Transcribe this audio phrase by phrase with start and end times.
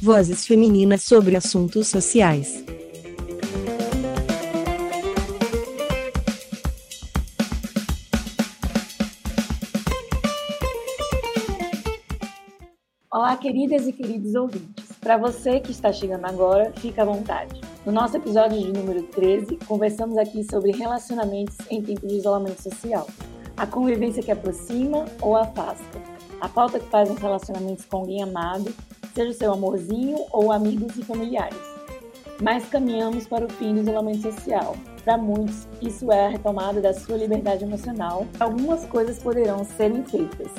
[0.00, 2.64] Vozes femininas sobre assuntos sociais.
[13.10, 14.84] Olá, queridas e queridos ouvintes.
[15.00, 17.60] Para você que está chegando agora, fica à vontade.
[17.84, 23.06] No nosso episódio de número 13, conversamos aqui sobre relacionamentos em tempo de isolamento social.
[23.56, 26.13] A convivência que aproxima ou afasta.
[26.44, 28.70] A falta que faz nos relacionamentos com alguém amado,
[29.14, 31.56] seja seu amorzinho ou amigos e familiares.
[32.38, 34.76] Mas caminhamos para o fim do isolamento social.
[35.02, 38.26] Para muitos, isso é a retomada da sua liberdade emocional.
[38.38, 40.50] Algumas coisas poderão serem feitas,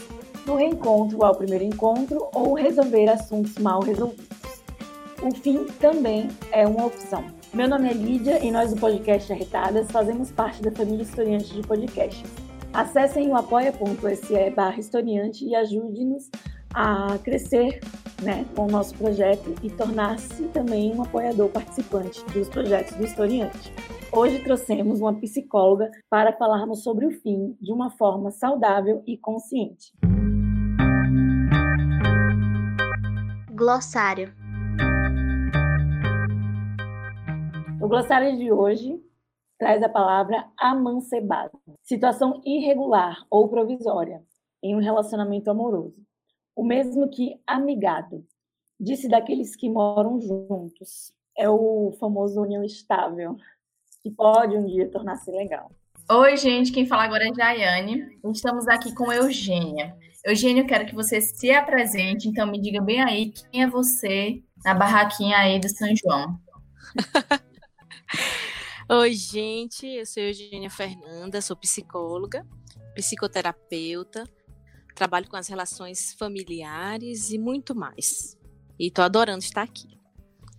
[0.47, 4.25] no reencontro ao primeiro encontro ou resolver assuntos mal resolvidos.
[5.21, 7.23] O fim também é uma opção.
[7.53, 11.61] Meu nome é Lídia e nós do podcast Arretadas fazemos parte da família historiante de
[11.61, 12.44] podcasts.
[12.75, 16.29] Acessem o apoia.se barra historiante e ajude-nos
[16.73, 17.79] a crescer
[18.21, 23.71] né, com o nosso projeto e tornar-se também um apoiador participante dos projetos do historiante.
[24.11, 29.93] Hoje trouxemos uma psicóloga para falarmos sobre o fim de uma forma saudável e consciente.
[33.53, 34.33] Glossário.
[37.79, 39.01] O glossário de hoje
[39.57, 44.21] traz a palavra amancebado, situação irregular ou provisória
[44.61, 45.95] em um relacionamento amoroso.
[46.55, 48.25] O mesmo que amigado,
[48.79, 51.13] disse daqueles que moram juntos.
[51.37, 53.35] É o famoso união estável,
[54.01, 55.69] que pode um dia tornar-se legal.
[56.09, 58.19] Oi, gente, quem fala agora é Jaiane.
[58.31, 59.95] Estamos aqui com Eugênia.
[60.23, 64.41] Eugênio, eu quero que você se apresente, então me diga bem aí quem é você
[64.63, 66.39] na barraquinha aí do São João.
[68.87, 72.45] Oi, gente, eu sou Eugênia Fernanda, sou psicóloga,
[72.93, 74.23] psicoterapeuta,
[74.93, 78.37] trabalho com as relações familiares e muito mais.
[78.77, 79.99] E tô adorando estar aqui.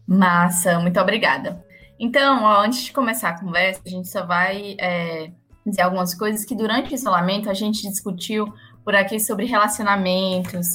[0.04, 1.65] Massa, muito obrigada.
[2.00, 5.31] Então, ó, antes de começar a conversa, a gente só vai é,
[5.65, 8.53] dizer algumas coisas que durante o isolamento a gente discutiu
[8.84, 10.66] por aqui sobre relacionamentos,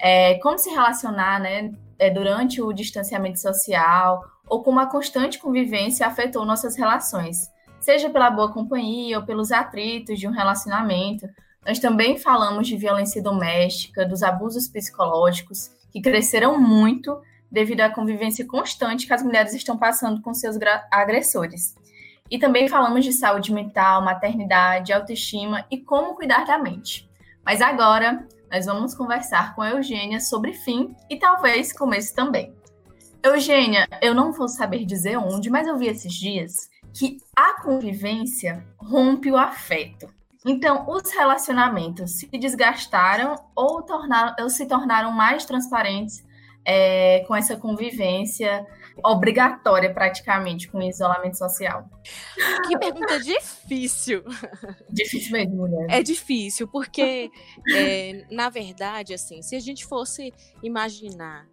[0.00, 6.06] é, como se relacionar né, é, durante o distanciamento social, ou como a constante convivência
[6.06, 11.28] afetou nossas relações, seja pela boa companhia ou pelos atritos de um relacionamento.
[11.64, 17.20] Nós também falamos de violência doméstica, dos abusos psicológicos, que cresceram muito
[17.50, 20.56] devido à convivência constante que as mulheres estão passando com seus
[20.90, 21.74] agressores.
[22.30, 27.08] E também falamos de saúde mental, maternidade, autoestima e como cuidar da mente.
[27.44, 32.52] Mas agora nós vamos conversar com a Eugênia sobre fim e talvez começo também.
[33.22, 38.64] Eugênia, eu não vou saber dizer onde, mas eu vi esses dias que a convivência
[38.78, 40.08] rompe o afeto.
[40.44, 46.24] Então, os relacionamentos se desgastaram ou, tornaram, ou se tornaram mais transparentes
[46.64, 48.64] é, com essa convivência
[49.04, 51.88] obrigatória praticamente com o isolamento social?
[52.66, 54.22] Que pergunta difícil.
[54.88, 55.86] Difícil mesmo, mulher.
[55.90, 57.30] É difícil, porque,
[57.74, 61.46] é, na verdade, assim, se a gente fosse imaginar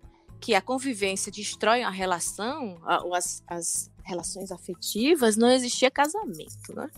[0.44, 6.92] que a convivência destrói a relação, ou as, as relações afetivas, não existia casamento, né?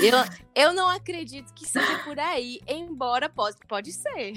[0.00, 0.16] Eu,
[0.54, 4.32] eu não acredito que seja por aí, embora pode, pode ser.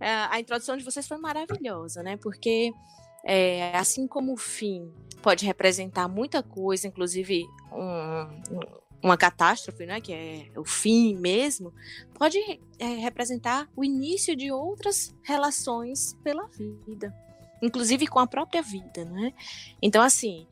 [0.00, 2.16] É, a introdução de vocês foi maravilhosa, né?
[2.16, 2.72] Porque
[3.24, 4.92] é, assim como o fim
[5.22, 8.64] pode representar muita coisa, inclusive um,
[9.00, 11.72] uma catástrofe, né, que é o fim mesmo,
[12.14, 12.38] pode
[12.78, 17.14] é, representar o início de outras relações pela vida,
[17.64, 19.32] inclusive com a própria vida, né?
[19.80, 20.46] Então, assim,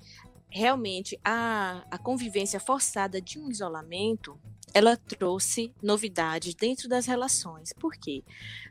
[0.48, 4.38] realmente a, a convivência forçada de um isolamento
[4.74, 7.72] ela trouxe novidades dentro das relações.
[7.74, 8.24] Por quê?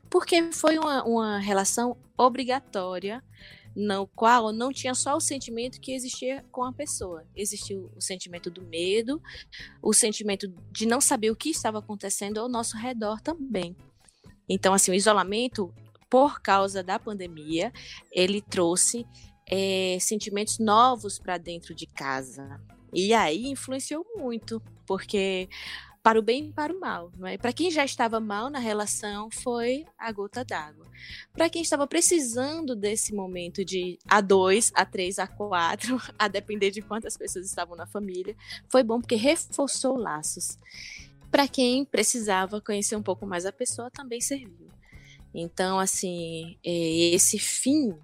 [0.10, 3.24] Porque foi uma, uma relação obrigatória,
[3.76, 7.24] no qual não tinha só o sentimento que existia com a pessoa.
[7.36, 9.22] Existiu o sentimento do medo,
[9.82, 13.76] o sentimento de não saber o que estava acontecendo ao nosso redor também.
[14.50, 15.74] Então, assim, o isolamento,
[16.12, 17.72] por causa da pandemia,
[18.12, 19.08] ele trouxe
[19.50, 22.60] é, sentimentos novos para dentro de casa.
[22.94, 25.48] E aí influenciou muito, porque
[26.04, 27.14] para o bem e para o mal.
[27.18, 27.38] Não é?
[27.38, 30.86] Para quem já estava mal na relação, foi a gota d'água.
[31.32, 37.46] Para quem estava precisando desse momento de A2, A3, A4, a depender de quantas pessoas
[37.46, 38.36] estavam na família,
[38.68, 40.60] foi bom porque reforçou laços.
[41.32, 44.81] Para quem precisava conhecer um pouco mais a pessoa, também serviu.
[45.34, 47.96] Então, assim, é, esse fim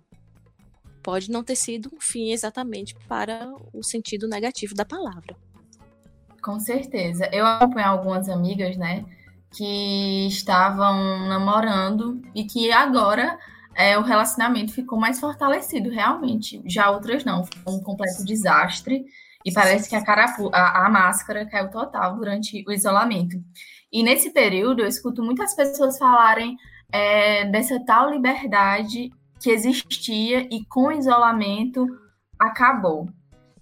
[1.03, 5.35] pode não ter sido um fim exatamente para o sentido negativo da palavra.
[6.41, 7.29] Com certeza.
[7.31, 9.05] Eu acompanho algumas amigas, né,
[9.51, 13.37] que estavam namorando e que agora
[13.75, 16.61] é, o relacionamento ficou mais fortalecido, realmente.
[16.65, 19.05] Já outras não, foi um completo desastre.
[19.45, 23.41] E parece que a, carapu a, a máscara caiu total durante o isolamento.
[23.91, 26.57] E nesse período, eu escuto muitas pessoas falarem
[26.91, 31.85] é, dessa tal liberdade que existia e com isolamento
[32.39, 33.07] acabou.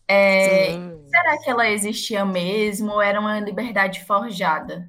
[0.07, 0.73] É,
[1.07, 4.87] será que ela existia mesmo ou era uma liberdade forjada?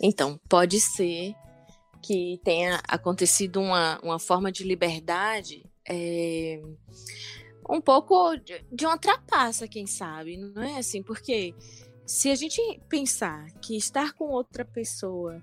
[0.00, 1.34] Então, pode ser
[2.02, 6.60] que tenha acontecido uma, uma forma de liberdade é,
[7.68, 11.02] um pouco de, de uma trapaça, quem sabe, não é assim?
[11.02, 11.54] Porque
[12.06, 15.42] se a gente pensar que estar com outra pessoa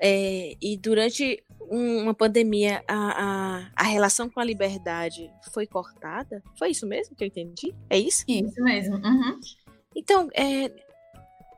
[0.00, 6.42] é, e durante uma pandemia a, a, a, relação com a liberdade foi cortada?
[6.58, 7.74] Foi isso mesmo que eu entendi?
[7.90, 8.24] É isso?
[8.26, 8.96] Isso mesmo.
[8.96, 9.38] Uhum.
[9.94, 10.70] Então, é,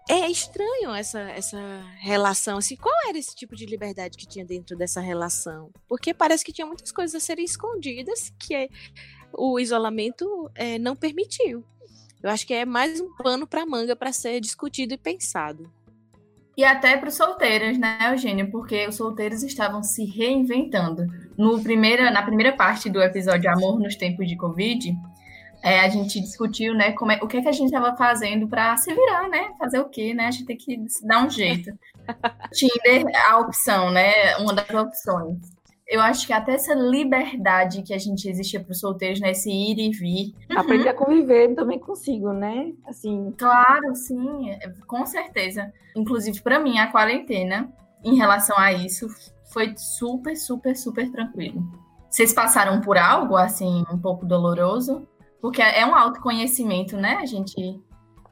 [0.08, 1.58] é estranho essa, essa
[2.00, 2.58] relação.
[2.58, 5.70] Assim, qual era esse tipo de liberdade que tinha dentro dessa relação?
[5.88, 8.68] Porque parece que tinha muitas coisas a serem escondidas que é,
[9.32, 11.64] o isolamento é, não permitiu.
[12.22, 15.72] Eu acho que é mais um pano para manga para ser discutido e pensado.
[16.60, 18.50] E até para os solteiros, né, Eugênio?
[18.50, 21.06] Porque os solteiros estavam se reinventando.
[21.34, 24.94] No primeira, na primeira parte do episódio Amor nos Tempos de Covid,
[25.62, 28.46] é, a gente discutiu, né, como é, o que, é que a gente estava fazendo
[28.46, 29.52] para se virar, né?
[29.58, 30.26] Fazer o quê, né?
[30.26, 31.72] A gente tem que dar um jeito.
[32.52, 34.36] Tinder, a opção, né?
[34.36, 35.38] Uma das opções
[35.90, 39.54] eu acho que até essa liberdade que a gente existia para os solteiros, nesse né,
[39.54, 40.34] ir e vir.
[40.48, 40.60] Uhum.
[40.60, 42.72] Aprender a conviver também consigo, né?
[42.86, 43.34] Assim.
[43.36, 44.56] Claro, sim,
[44.86, 45.72] com certeza.
[45.96, 47.72] Inclusive, para mim, a quarentena,
[48.04, 49.08] em relação a isso,
[49.52, 51.60] foi super, super, super tranquilo.
[52.08, 55.08] Vocês passaram por algo, assim, um pouco doloroso?
[55.40, 57.16] Porque é um autoconhecimento, né?
[57.20, 57.80] A gente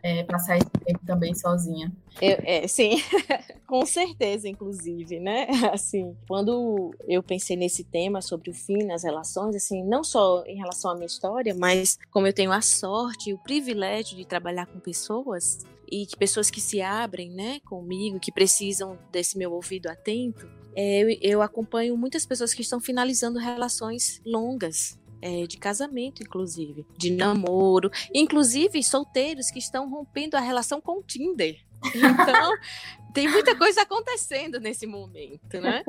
[0.03, 1.93] é, passar esse tempo também sozinha.
[2.21, 3.03] Eu, é, sim,
[3.67, 5.47] com certeza, inclusive, né?
[5.73, 10.57] Assim, quando eu pensei nesse tema sobre o fim nas relações, assim, não só em
[10.57, 14.67] relação à minha história, mas como eu tenho a sorte e o privilégio de trabalhar
[14.67, 15.59] com pessoas
[15.91, 21.03] e que pessoas que se abrem, né, comigo, que precisam desse meu ouvido atento, é,
[21.03, 27.11] eu, eu acompanho muitas pessoas que estão finalizando relações longas, é, de casamento, inclusive, de
[27.11, 31.59] namoro, inclusive solteiros que estão rompendo a relação com o Tinder.
[31.95, 32.53] Então,
[33.13, 35.83] tem muita coisa acontecendo nesse momento, né?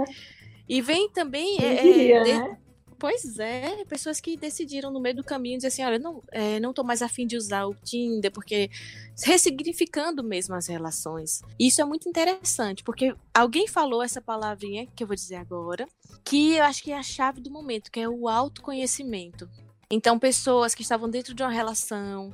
[0.68, 1.58] E vem também.
[1.58, 2.34] É, queria, de...
[2.34, 2.58] né?
[3.00, 6.74] Pois é, pessoas que decidiram no meio do caminho dizer assim, olha, não, é, não
[6.74, 8.70] tô mais afim de usar o Tinder, porque
[9.24, 11.42] ressignificando mesmo as relações.
[11.58, 15.88] Isso é muito interessante, porque alguém falou essa palavrinha que eu vou dizer agora,
[16.26, 19.50] que eu acho que é a chave do momento, que é o autoconhecimento.
[19.90, 22.34] Então, pessoas que estavam dentro de uma relação,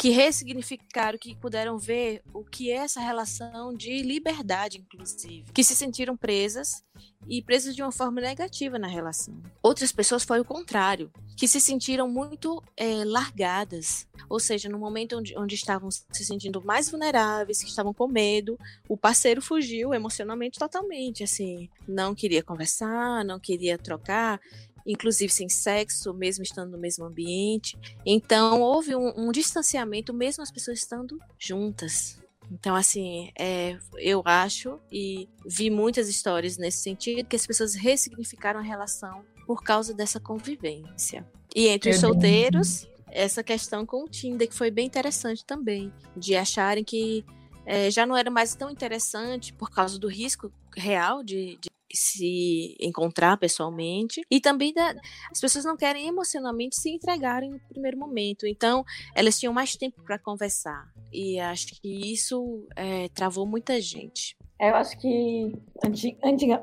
[0.00, 5.76] que ressignificaram, que puderam ver o que é essa relação de liberdade, inclusive, que se
[5.76, 6.82] sentiram presas
[7.28, 9.38] e presas de uma forma negativa na relação.
[9.62, 15.18] Outras pessoas foi o contrário, que se sentiram muito é, largadas, ou seja, no momento
[15.18, 20.58] onde, onde estavam se sentindo mais vulneráveis, que estavam com medo, o parceiro fugiu emocionalmente
[20.58, 24.40] totalmente, assim, não queria conversar, não queria trocar,
[24.86, 27.78] inclusive sem sexo, mesmo estando no mesmo ambiente.
[28.04, 32.20] Então houve um, um distanciamento, mesmo as pessoas estando juntas.
[32.52, 38.58] Então, assim, é, eu acho e vi muitas histórias nesse sentido que as pessoas ressignificaram
[38.58, 41.24] a relação por causa dessa convivência.
[41.54, 46.34] E entre os solteiros, essa questão com o Tinder, que foi bem interessante também, de
[46.34, 47.24] acharem que
[47.64, 52.76] é, já não era mais tão interessante por causa do risco real de, de se
[52.80, 54.94] encontrar pessoalmente e também da,
[55.30, 60.02] as pessoas não querem emocionalmente se entregarem no primeiro momento então elas tinham mais tempo
[60.02, 65.58] para conversar e acho que isso é, travou muita gente é, eu acho que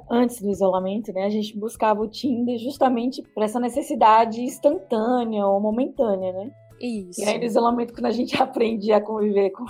[0.07, 5.59] antes do isolamento, né, a gente buscava o Tinder justamente por essa necessidade instantânea ou
[5.59, 6.51] momentânea, né?
[6.79, 7.19] Isso.
[7.19, 9.65] E aí no isolamento, quando a gente aprende a conviver com,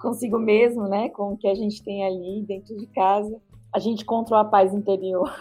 [0.00, 3.40] consigo mesmo, né, com o que a gente tem ali dentro de casa,
[3.72, 5.32] a gente encontrou a paz interior.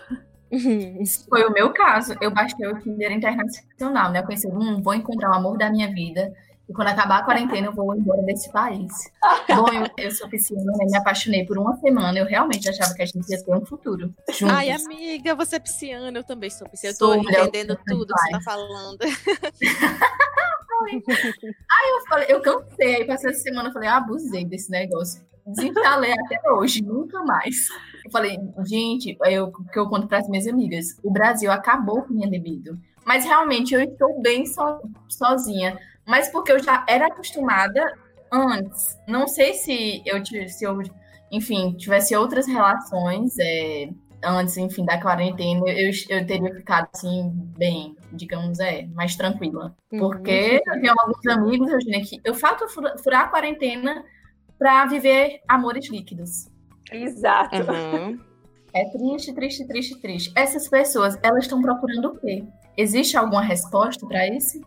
[0.51, 2.15] Isso foi o meu caso.
[2.21, 4.19] Eu baixei o Tinder internacional, né?
[4.19, 6.33] Eu pensei, hum, vou encontrar o amor da minha vida.
[6.67, 8.91] E quando acabar a quarentena, eu vou embora desse país.
[9.49, 10.85] Bom, eu, eu sou pisciana, né?
[10.89, 12.17] me apaixonei por uma semana.
[12.17, 14.13] Eu realmente achava que a gente ia ter um futuro.
[14.29, 14.55] Juntos.
[14.55, 16.93] Ai, amiga, você é pisciana, eu também sou pisciana.
[16.93, 19.01] Eu tô sou, entendendo tudo que você tá falando.
[20.81, 22.95] aí eu falei, eu cansei.
[22.95, 25.21] Aí passei essa semana, eu falei, ah, abusei desse negócio.
[25.45, 27.67] Desinstalei até hoje, nunca mais.
[28.03, 32.13] Eu falei, gente, eu, que eu conto para as minhas amigas, o Brasil acabou com
[32.13, 32.79] minha libido.
[33.05, 35.77] Mas realmente eu estou bem so, sozinha.
[36.05, 37.83] Mas porque eu já era acostumada
[38.31, 38.97] antes.
[39.07, 40.81] Não sei se eu, se eu
[41.31, 43.89] enfim, tivesse outras relações é,
[44.23, 49.75] antes, enfim, da quarentena, eu, eu teria ficado assim, bem, digamos, é, mais tranquila.
[49.91, 49.99] Uhum.
[49.99, 54.03] Porque eu tenho alguns amigos, Eugênia, que eu falta furar a quarentena
[54.59, 56.50] para viver amores líquidos.
[56.91, 57.55] Exato.
[57.55, 58.19] Uhum.
[58.73, 60.33] É triste, triste, triste, triste.
[60.35, 62.43] Essas pessoas, elas estão procurando o quê?
[62.77, 64.61] Existe alguma resposta para isso?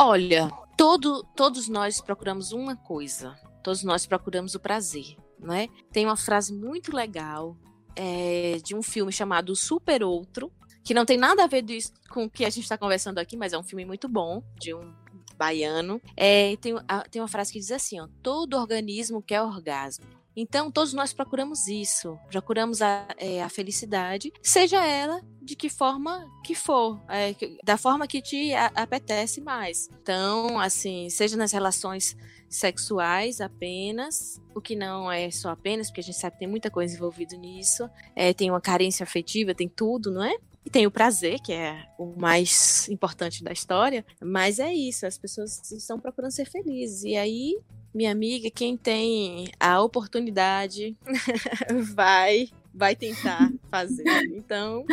[0.00, 3.36] Olha, todo, todos nós procuramos uma coisa.
[3.62, 5.68] Todos nós procuramos o prazer, não é?
[5.92, 7.56] Tem uma frase muito legal
[7.96, 10.52] é, de um filme chamado Super Outro,
[10.84, 13.36] que não tem nada a ver disso, com o que a gente está conversando aqui,
[13.36, 14.94] mas é um filme muito bom, de um
[15.36, 16.00] baiano.
[16.16, 16.74] É, tem,
[17.10, 20.06] tem uma frase que diz assim: ó, todo organismo quer orgasmo.
[20.40, 26.24] Então, todos nós procuramos isso, procuramos a, é, a felicidade, seja ela de que forma
[26.44, 29.90] que for, é, da forma que te apetece mais.
[30.00, 32.16] Então, assim, seja nas relações
[32.48, 36.70] sexuais apenas, o que não é só apenas, porque a gente sabe que tem muita
[36.70, 40.36] coisa envolvida nisso, é, tem uma carência afetiva, tem tudo, não é?
[40.64, 45.18] E tem o prazer, que é o mais importante da história, mas é isso, as
[45.18, 47.02] pessoas estão procurando ser felizes.
[47.02, 47.58] E aí,
[47.94, 50.96] minha amiga, quem tem a oportunidade
[51.94, 54.04] vai vai tentar fazer.
[54.32, 54.84] Então,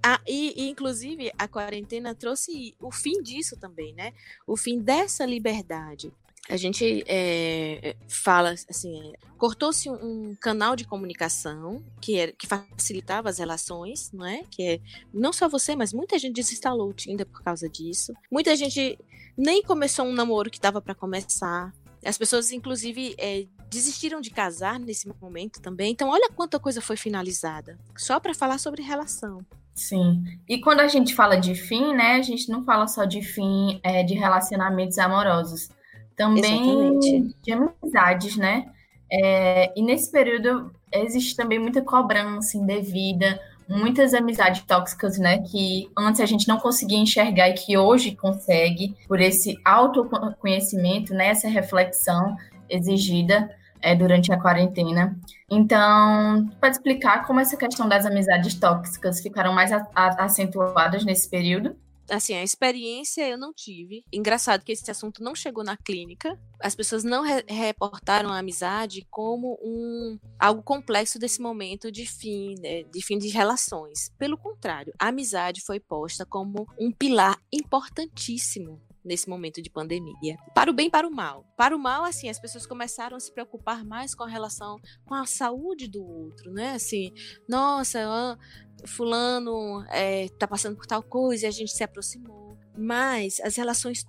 [0.00, 4.12] a, e, e, inclusive a quarentena trouxe o fim disso também, né?
[4.46, 6.12] O fim dessa liberdade
[6.48, 13.38] a gente é, fala assim, cortou-se um canal de comunicação que, era, que facilitava as
[13.38, 14.42] relações, não é?
[14.50, 14.80] Que é
[15.14, 18.12] não só você, mas muita gente desinstalou o Tinder por causa disso.
[18.30, 18.98] Muita gente
[19.36, 21.72] nem começou um namoro que estava para começar.
[22.04, 25.92] As pessoas, inclusive, é, desistiram de casar nesse momento também.
[25.92, 29.44] Então, olha quanta coisa foi finalizada só para falar sobre relação.
[29.74, 30.22] Sim.
[30.48, 33.80] E quando a gente fala de fim, né, a gente não fala só de fim
[33.82, 35.70] é, de relacionamentos amorosos
[36.14, 37.36] também Exatamente.
[37.42, 38.66] de amizades, né?
[39.10, 43.40] É, e nesse período existe também muita cobrança indevida,
[43.72, 45.38] muitas amizades tóxicas, né?
[45.38, 51.28] Que antes a gente não conseguia enxergar e que hoje consegue, por esse autoconhecimento, né?
[51.28, 52.36] Essa reflexão
[52.68, 53.50] exigida
[53.80, 55.16] é, durante a quarentena.
[55.50, 61.76] Então, pode explicar como essa questão das amizades tóxicas ficaram mais acentuadas nesse período?
[62.12, 64.04] Assim, a experiência eu não tive.
[64.12, 66.38] Engraçado que esse assunto não chegou na clínica.
[66.60, 72.54] As pessoas não re reportaram a amizade como um algo complexo desse momento de fim,
[72.60, 74.10] né, de fim de relações.
[74.18, 80.36] Pelo contrário, a amizade foi posta como um pilar importantíssimo nesse momento de pandemia.
[80.54, 81.44] Para o bem e para o mal.
[81.56, 85.14] Para o mal, assim, as pessoas começaram a se preocupar mais com a relação com
[85.14, 86.74] a saúde do outro, né?
[86.74, 87.12] Assim,
[87.48, 88.38] nossa,
[88.86, 92.56] fulano é, tá passando por tal coisa e a gente se aproximou.
[92.76, 94.04] Mas as relações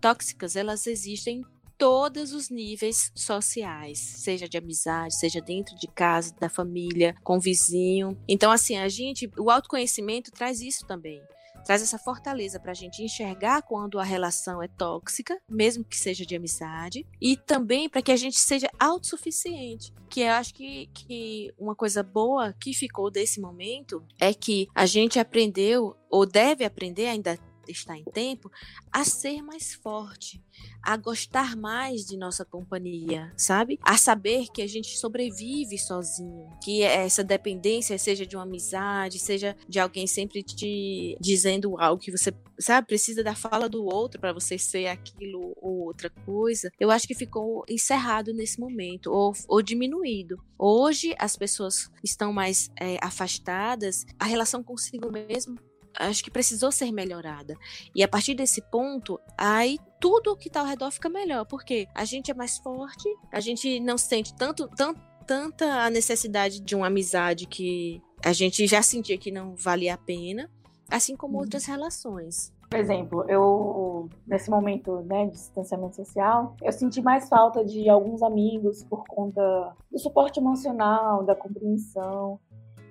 [0.00, 1.44] tóxicas, elas existem em
[1.78, 7.40] todos os níveis sociais, seja de amizade, seja dentro de casa, da família, com o
[7.40, 8.18] vizinho.
[8.28, 11.22] Então, assim, a gente, o autoconhecimento traz isso também
[11.64, 16.24] traz essa fortaleza para a gente enxergar quando a relação é tóxica, mesmo que seja
[16.24, 19.92] de amizade, e também para que a gente seja autossuficiente.
[20.08, 24.86] Que eu acho que, que uma coisa boa que ficou desse momento é que a
[24.86, 28.50] gente aprendeu, ou deve aprender, ainda está em tempo,
[28.92, 30.42] a ser mais forte,
[30.82, 33.78] a gostar mais de nossa companhia, sabe?
[33.82, 39.56] A saber que a gente sobrevive sozinho, que essa dependência seja de uma amizade, seja
[39.68, 44.32] de alguém sempre te dizendo algo que você, sabe, precisa da fala do outro para
[44.32, 46.70] você ser aquilo ou outra coisa.
[46.78, 50.42] Eu acho que ficou encerrado nesse momento ou, ou diminuído.
[50.58, 55.58] Hoje as pessoas estão mais é, afastadas, a relação consigo mesmo
[55.98, 57.54] acho que precisou ser melhorada.
[57.94, 62.04] E a partir desse ponto, aí tudo que está ao redor fica melhor, porque a
[62.04, 66.86] gente é mais forte, a gente não sente tanto, tanto tanta a necessidade de uma
[66.86, 70.50] amizade que a gente já sentia que não valia a pena,
[70.90, 71.40] assim como uhum.
[71.40, 72.52] outras relações.
[72.70, 78.22] Por exemplo, eu nesse momento né, de distanciamento social, eu senti mais falta de alguns
[78.22, 82.40] amigos por conta do suporte emocional, da compreensão.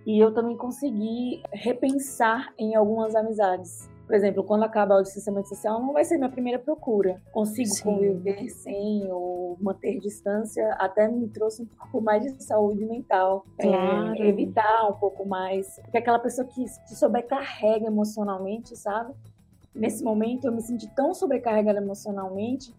[0.05, 3.89] E eu também consegui repensar em algumas amizades.
[4.05, 7.21] Por exemplo, quando acabar o distanciamento social, não vai ser minha primeira procura.
[7.31, 7.83] Consigo Sim.
[7.83, 13.45] conviver sem ou manter distância, até me trouxe um pouco mais de saúde mental.
[13.57, 14.23] É, Claro.
[14.25, 15.79] evitar um pouco mais.
[15.83, 19.13] Porque aquela pessoa que se sobrecarrega emocionalmente, sabe?
[19.73, 22.75] Nesse momento, eu me senti tão sobrecarregada emocionalmente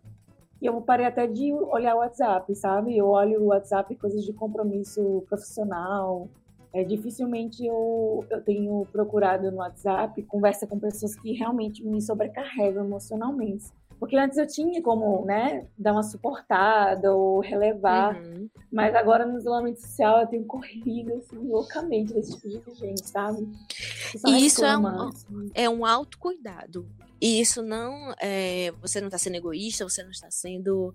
[0.60, 2.96] que eu parei até de olhar o WhatsApp, sabe?
[2.96, 6.28] Eu olho o WhatsApp coisas de compromisso profissional.
[6.74, 12.84] É, dificilmente eu, eu tenho procurado no WhatsApp conversa com pessoas que realmente me sobrecarregam
[12.84, 13.66] emocionalmente.
[14.00, 18.48] Porque antes eu tinha como, né, dar uma suportada ou relevar, Uhum.
[18.72, 23.48] mas agora no isolamento social eu tenho corrido assim, loucamente desse tipo de gente, sabe?
[24.26, 25.50] E isso é um- assim.
[25.54, 26.86] é um autocuidado.
[27.24, 30.94] E isso não é, você não está sendo egoísta, você não está sendo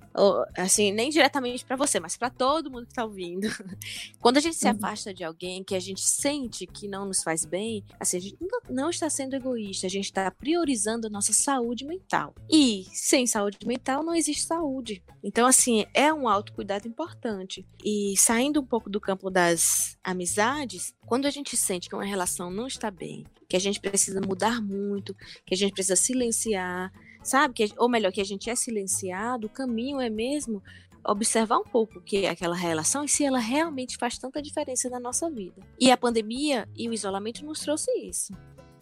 [0.55, 3.47] assim, nem diretamente para você, mas para todo mundo que está ouvindo.
[4.21, 4.73] Quando a gente se Uhum.
[4.73, 8.37] afasta de alguém que a gente sente que não nos faz bem, assim, a gente
[8.69, 12.35] não, está sendo egoísta, a gente está priorizando a nossa saúde mental.
[12.47, 15.03] E sem saúde mental não existe saúde.
[15.23, 17.65] Então, assim, é um autocuidado importante.
[17.83, 22.51] E saindo um pouco do campo das amizades, quando a gente sente que uma relação
[22.51, 26.91] não está bem, que a gente precisa mudar muito, que a gente precisa silenciar,
[27.23, 27.53] sabe?
[27.53, 30.61] Que, ou melhor, que a gente é silenciado, o caminho é mesmo
[31.05, 34.89] observar um pouco o que é aquela relação e se ela realmente faz tanta diferença
[34.89, 35.61] na nossa vida.
[35.79, 38.33] E a pandemia e o isolamento nos trouxe isso.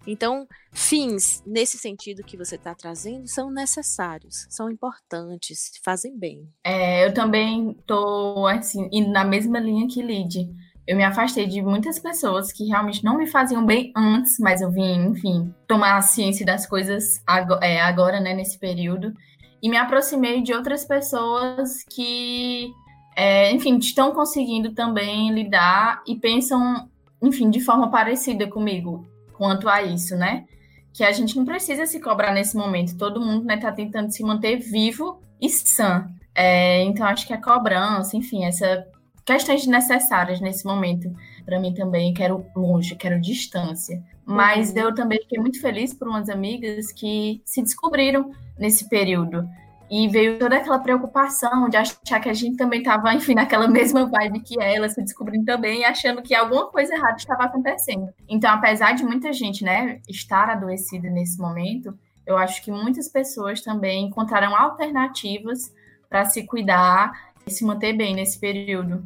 [0.06, 6.48] Então, fins nesse sentido que você está trazendo são necessários, são importantes, fazem bem.
[6.64, 10.50] É, eu também tô assim, indo na mesma linha que Lid.
[10.88, 14.72] Eu me afastei de muitas pessoas que realmente não me faziam bem antes, mas eu
[14.72, 19.14] vim, enfim, tomar a ciência das coisas ago- é, agora, né, nesse período.
[19.62, 22.72] E me aproximei de outras pessoas que,
[23.18, 26.88] é, enfim, estão conseguindo também lidar e pensam,
[27.22, 30.46] enfim, de forma parecida comigo quanto a isso, né?
[30.94, 32.98] Que a gente não precisa se cobrar nesse momento.
[32.98, 36.08] Todo mundo, né, tá tentando se manter vivo e sã.
[36.34, 38.88] É, então, acho que a cobrança, enfim, essa
[39.28, 41.14] questões necessárias nesse momento.
[41.46, 44.02] Para mim também, quero longe, quero distância.
[44.26, 44.78] Mas Uhum.
[44.80, 49.48] eu também fiquei muito feliz por umas amigas que se descobriram nesse período.
[49.90, 54.06] E veio toda aquela preocupação de achar que a gente também estava, enfim, naquela mesma
[54.06, 58.10] vibe que elas, se descobrindo também, achando que alguma coisa errada estava acontecendo.
[58.28, 63.62] Então, apesar de muita gente, né, estar adoecida nesse momento, eu acho que muitas pessoas
[63.62, 65.74] também encontraram alternativas
[66.10, 69.04] para se cuidar se manter bem nesse período.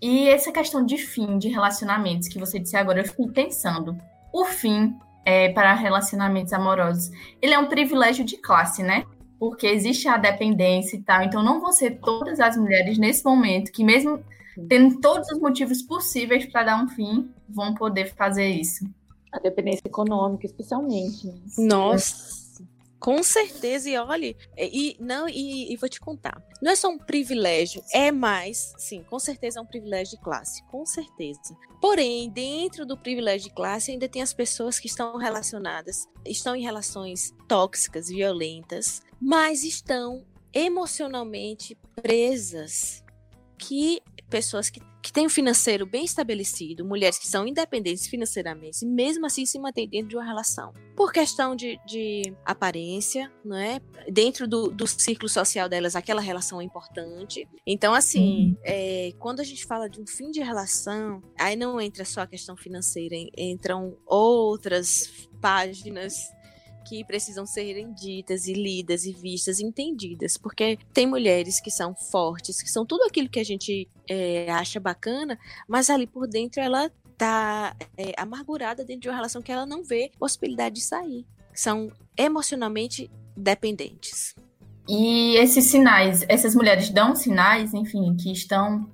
[0.00, 3.96] E essa questão de fim de relacionamentos que você disse agora, eu fiquei pensando.
[4.32, 9.04] O fim é, para relacionamentos amorosos, ele é um privilégio de classe, né?
[9.38, 11.22] Porque existe a dependência e tal.
[11.22, 14.22] Então, não vão ser todas as mulheres nesse momento que, mesmo
[14.68, 18.84] tendo todos os motivos possíveis para dar um fim, vão poder fazer isso.
[19.32, 21.26] A dependência econômica, especialmente.
[21.26, 21.34] né?
[21.58, 22.43] Nossa,
[23.04, 23.90] com certeza.
[23.90, 26.42] E olhe, e não e, e vou te contar.
[26.62, 30.64] Não é só um privilégio, é mais, sim, com certeza é um privilégio de classe,
[30.70, 31.54] com certeza.
[31.82, 36.62] Porém, dentro do privilégio de classe ainda tem as pessoas que estão relacionadas, estão em
[36.62, 43.03] relações tóxicas, violentas, mas estão emocionalmente presas.
[43.58, 48.88] Que pessoas que, que têm um financeiro bem estabelecido, mulheres que são independentes financeiramente, e
[48.88, 50.72] mesmo assim se mantêm dentro de uma relação.
[50.96, 53.80] Por questão de, de aparência, não é?
[54.10, 57.46] Dentro do, do círculo social delas, aquela relação é importante.
[57.66, 62.04] Então, assim, é, quando a gente fala de um fim de relação, aí não entra
[62.04, 66.14] só a questão financeira, en- entram outras páginas
[66.84, 71.94] que precisam serem ditas e lidas e vistas e entendidas, porque tem mulheres que são
[71.94, 76.60] fortes, que são tudo aquilo que a gente é, acha bacana, mas ali por dentro
[76.60, 81.24] ela tá é, amargurada dentro de uma relação que ela não vê possibilidade de sair.
[81.52, 84.34] São emocionalmente dependentes.
[84.88, 88.90] E esses sinais, essas mulheres dão sinais, enfim, que estão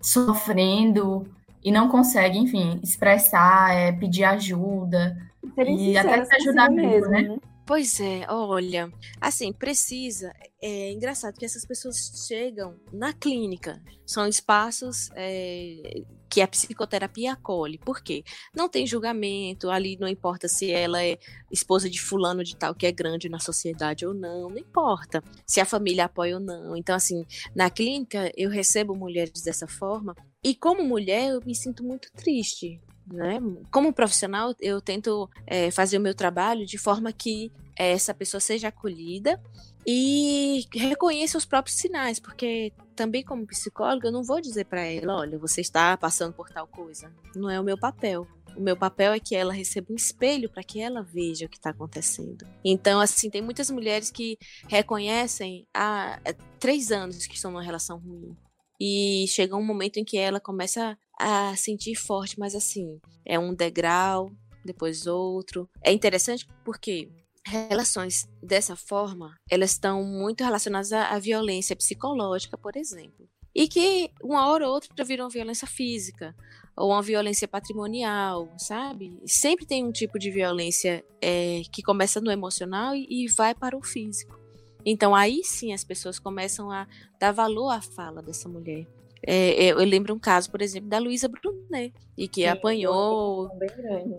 [0.00, 1.26] sofrendo
[1.62, 5.16] e não conseguem, enfim, expressar, é, pedir ajuda.
[5.54, 7.38] Serem E até se ajudar mesmo, mesma, né?
[7.70, 10.32] Pois é, olha, assim, precisa.
[10.60, 13.80] É engraçado que essas pessoas chegam na clínica.
[14.04, 17.78] São espaços é, que a psicoterapia acolhe.
[17.78, 18.24] Por quê?
[18.52, 21.16] Não tem julgamento, ali não importa se ela é
[21.48, 25.22] esposa de fulano de tal que é grande na sociedade ou não, não importa.
[25.46, 26.76] Se a família apoia ou não.
[26.76, 27.24] Então, assim,
[27.54, 30.16] na clínica eu recebo mulheres dessa forma.
[30.42, 32.80] E como mulher, eu me sinto muito triste.
[33.12, 33.40] Né?
[33.72, 38.68] Como profissional, eu tento é, fazer o meu trabalho de forma que essa pessoa seja
[38.68, 39.40] acolhida
[39.86, 45.16] e reconheça os próprios sinais, porque também como psicóloga eu não vou dizer para ela,
[45.16, 48.26] olha, você está passando por tal coisa, não é o meu papel.
[48.56, 51.56] O meu papel é que ela receba um espelho para que ela veja o que
[51.56, 52.44] está acontecendo.
[52.64, 54.36] Então, assim, tem muitas mulheres que
[54.68, 58.36] reconhecem há é, três anos que estão numa relação ruim.
[58.78, 63.54] E chega um momento em que ela começa a sentir forte, mas assim, é um
[63.54, 64.30] degrau,
[64.64, 65.68] depois outro.
[65.82, 67.08] É interessante porque
[67.44, 73.28] relações dessa forma, elas estão muito relacionadas à, à violência psicológica, por exemplo.
[73.54, 76.34] E que uma hora ou outra viram violência física
[76.76, 79.20] ou uma violência patrimonial, sabe?
[79.26, 83.76] Sempre tem um tipo de violência é, que começa no emocional e, e vai para
[83.76, 84.38] o físico.
[84.84, 86.86] Então aí sim as pessoas começam a
[87.18, 88.86] dar valor à fala dessa mulher.
[89.26, 93.48] É, eu lembro um caso, por exemplo, da Luísa Brunet, e que sim, apanhou.
[93.58, 94.16] Bem grande.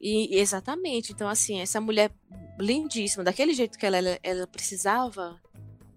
[0.00, 1.12] E, exatamente.
[1.12, 2.10] Então, assim, essa mulher
[2.60, 5.40] lindíssima, daquele jeito que ela, ela, precisava.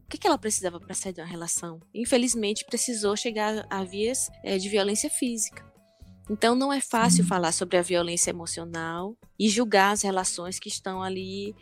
[0.06, 1.82] O que, que ela precisava para sair de uma relação?
[1.94, 5.66] Infelizmente, precisou chegar a vias é, de violência física.
[6.30, 7.28] Então, não é fácil uhum.
[7.28, 11.54] falar sobre a violência emocional e julgar as relações que estão ali.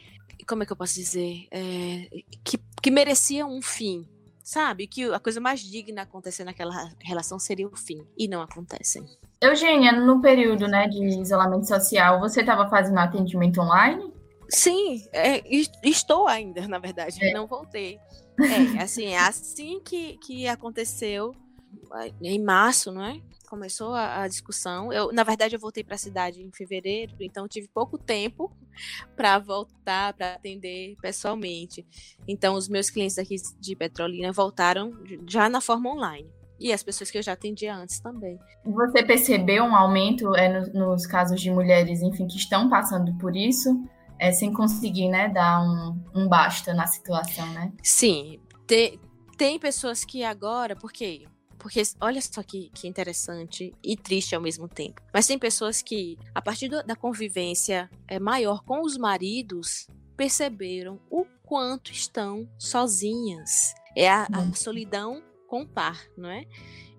[0.48, 1.48] Como é que eu posso dizer?
[1.50, 2.08] É,
[2.44, 4.08] que, que mereciam um fim,
[4.46, 4.86] sabe?
[4.86, 8.06] Que a coisa mais digna acontecer naquela relação seria o fim.
[8.16, 9.04] E não acontecem.
[9.42, 14.14] Eugênia, no período né, de isolamento social, você estava fazendo atendimento online?
[14.48, 15.42] Sim, é,
[15.84, 17.34] estou ainda, na verdade, é.
[17.34, 18.00] não voltei.
[18.40, 21.34] É, assim, é assim que, que aconteceu,
[22.22, 23.20] em março, não é?
[23.46, 24.92] Começou a, a discussão.
[24.92, 28.52] Eu, na verdade, eu voltei para a cidade em fevereiro, então tive pouco tempo
[29.16, 31.86] para voltar, para atender pessoalmente.
[32.28, 34.94] Então, os meus clientes aqui de Petrolina voltaram
[35.28, 36.30] já na forma online.
[36.60, 38.40] E as pessoas que eu já atendia antes também.
[38.66, 43.36] Você percebeu um aumento é, no, nos casos de mulheres, enfim, que estão passando por
[43.36, 43.78] isso,
[44.18, 47.74] é, sem conseguir, né, dar um, um basta na situação, né?
[47.84, 48.40] Sim.
[48.66, 48.98] Tem,
[49.38, 51.26] tem pessoas que agora, por quê?
[51.66, 55.02] Porque olha só que, que interessante e triste ao mesmo tempo.
[55.12, 61.02] Mas tem pessoas que, a partir do, da convivência é, maior com os maridos, perceberam
[61.10, 63.74] o quanto estão sozinhas.
[63.98, 66.46] É a, a solidão com par, não é?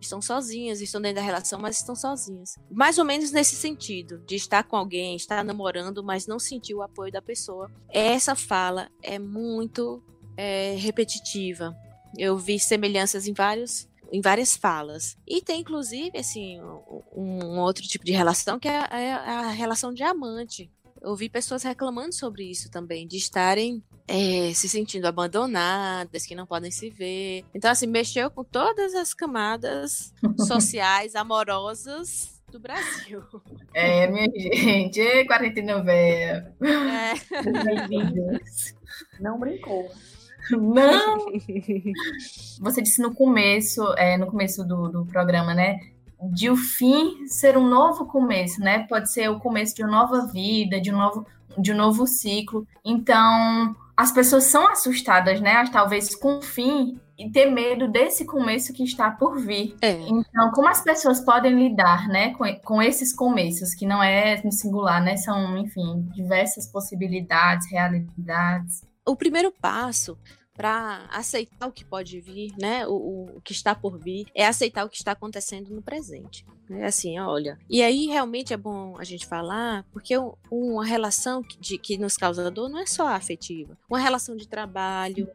[0.00, 2.56] Estão sozinhas, estão dentro da relação, mas estão sozinhas.
[2.68, 6.82] Mais ou menos nesse sentido, de estar com alguém, estar namorando, mas não sentir o
[6.82, 7.70] apoio da pessoa.
[7.88, 10.02] Essa fala é muito
[10.36, 11.72] é, repetitiva.
[12.18, 15.16] Eu vi semelhanças em vários em várias falas.
[15.26, 19.50] E tem, inclusive, assim, um, um outro tipo de relação que é a, é a
[19.50, 20.70] relação de amante.
[21.02, 26.46] Eu vi pessoas reclamando sobre isso também, de estarem é, se sentindo abandonadas, que não
[26.46, 27.44] podem se ver.
[27.54, 30.12] Então, assim, mexeu com todas as camadas
[30.46, 33.22] sociais, amorosas do Brasil.
[33.74, 36.54] É, minha gente, quarentena velha.
[36.62, 37.14] É.
[39.20, 39.90] Não brincou.
[40.50, 41.26] Não!
[42.60, 45.78] Você disse no começo, é, no começo do, do programa, né?
[46.32, 48.86] De o fim ser um novo começo, né?
[48.88, 51.26] Pode ser o começo de uma nova vida, de um novo,
[51.58, 52.66] de um novo ciclo.
[52.84, 55.64] Então, as pessoas são assustadas, né?
[55.72, 59.74] Talvez com o fim e ter medo desse começo que está por vir.
[59.80, 59.92] É.
[59.92, 64.52] Então, como as pessoas podem lidar, né, com, com esses começos, que não é no
[64.52, 65.16] singular, né?
[65.16, 68.84] São, enfim, diversas possibilidades, realidades.
[69.06, 70.18] O primeiro passo
[70.56, 72.86] para aceitar o que pode vir, né?
[72.86, 76.46] O, o, que está por vir, é aceitar o que está acontecendo no presente.
[76.70, 77.58] É assim, olha.
[77.68, 80.14] E aí realmente é bom a gente falar, porque
[80.50, 83.76] uma relação de, que nos causa dor não é só afetiva.
[83.88, 85.28] Uma relação de trabalho,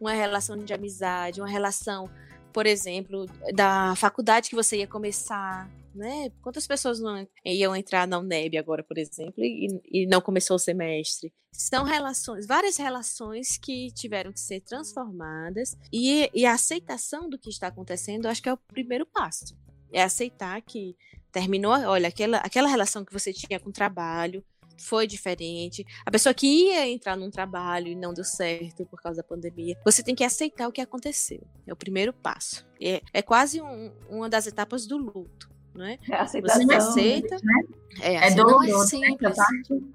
[0.00, 2.10] uma relação de amizade, uma relação,
[2.52, 6.30] por exemplo, da faculdade que você ia começar, né?
[6.42, 10.60] Quantas pessoas não iam entrar na UNEB agora, por exemplo, e, e não começou o
[10.60, 11.32] semestre?
[11.52, 17.48] São relações, várias relações que tiveram que ser transformadas e, e a aceitação do que
[17.48, 19.56] está acontecendo, acho que é o primeiro passo.
[19.92, 20.96] É aceitar que
[21.32, 24.44] terminou, olha, aquela, aquela relação que você tinha com o trabalho,
[24.78, 25.84] foi diferente.
[26.04, 29.76] A pessoa que ia entrar num trabalho e não deu certo por causa da pandemia,
[29.84, 31.46] você tem que aceitar o que aconteceu.
[31.66, 32.66] É o primeiro passo.
[32.80, 35.98] É, é quase um, uma das etapas do luto não é?
[36.10, 36.62] É aceitação.
[36.62, 37.36] Você aceita.
[37.42, 37.62] Né?
[38.00, 39.36] É, é assim, não é simples.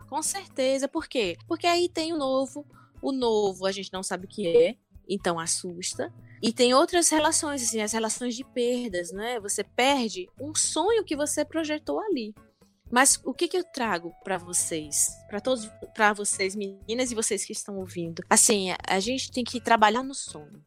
[0.09, 0.87] Com certeza.
[0.87, 1.37] Por quê?
[1.47, 2.65] Porque aí tem o novo.
[3.01, 4.75] O novo a gente não sabe o que é,
[5.09, 6.13] então assusta.
[6.41, 9.39] E tem outras relações, assim, as relações de perdas, né?
[9.39, 12.33] Você perde um sonho que você projetou ali.
[12.91, 17.45] Mas o que, que eu trago para vocês, para todos, para vocês meninas e vocês
[17.45, 18.21] que estão ouvindo?
[18.29, 20.61] Assim, a, a gente tem que trabalhar no sonho.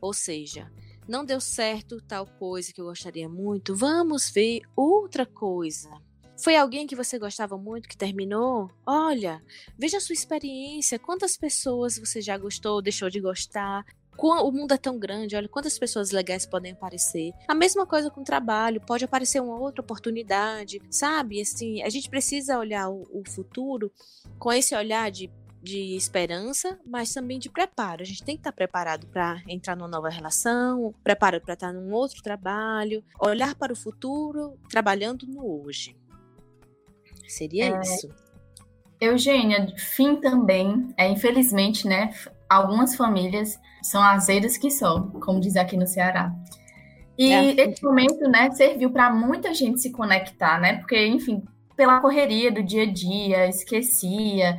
[0.00, 0.70] Ou seja,
[1.08, 5.90] não deu certo tal coisa que eu gostaria muito, vamos ver outra coisa.
[6.40, 8.70] Foi alguém que você gostava muito que terminou?
[8.86, 9.42] Olha,
[9.76, 13.84] veja a sua experiência, quantas pessoas você já gostou, deixou de gostar.
[14.16, 17.32] o mundo é tão grande, olha quantas pessoas legais podem aparecer.
[17.48, 21.40] A mesma coisa com o trabalho, pode aparecer uma outra oportunidade, sabe?
[21.40, 23.90] Assim, a gente precisa olhar o, o futuro
[24.38, 25.28] com esse olhar de
[25.62, 28.02] de esperança, mas também de preparo.
[28.02, 31.92] A gente tem que estar preparado para entrar numa nova relação, preparado para estar num
[31.92, 35.96] outro trabalho, olhar para o futuro, trabalhando no hoje.
[37.26, 38.08] Seria é, isso.
[39.00, 42.12] Eugênia, fim também, é, infelizmente, né?
[42.48, 46.32] Algumas famílias são azeiras que são, como diz aqui no Ceará.
[47.16, 47.68] E é.
[47.68, 50.76] esse momento, né, serviu para muita gente se conectar, né?
[50.78, 51.42] Porque, enfim,
[51.76, 54.56] pela correria do dia a dia, esquecia,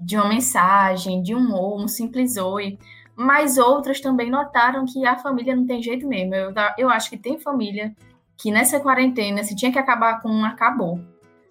[0.00, 2.78] de uma mensagem, de um ou, um simples oi.
[3.16, 6.34] Mas outras também notaram que a família não tem jeito mesmo.
[6.34, 7.94] Eu, eu acho que tem família
[8.36, 11.00] que nessa quarentena, se tinha que acabar com um, acabou.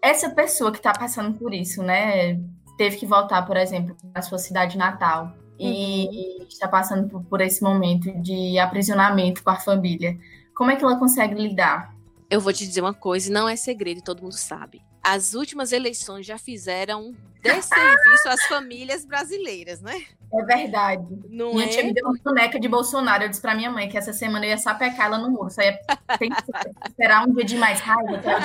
[0.02, 2.39] Essa pessoa que está passando por isso, né,
[2.78, 6.47] teve que voltar, por exemplo, para sua cidade natal e uhum.
[6.47, 10.17] está passando por, por esse momento de aprisionamento com a família.
[10.56, 11.93] Como é que ela consegue lidar?
[12.30, 16.26] Eu vou te dizer uma coisa, não é segredo, todo mundo sabe as últimas eleições
[16.26, 20.06] já fizeram desserviço às famílias brasileiras, né?
[20.32, 21.08] É verdade.
[21.30, 21.70] Não minha é?
[21.70, 23.24] tia me deu uma boneca de Bolsonaro.
[23.24, 25.50] Eu disse pra minha mãe que essa semana eu ia sapecar ela no muro.
[25.50, 25.80] Só ia
[26.20, 26.44] tem que
[26.88, 28.42] esperar um dia de mais raiva, que ela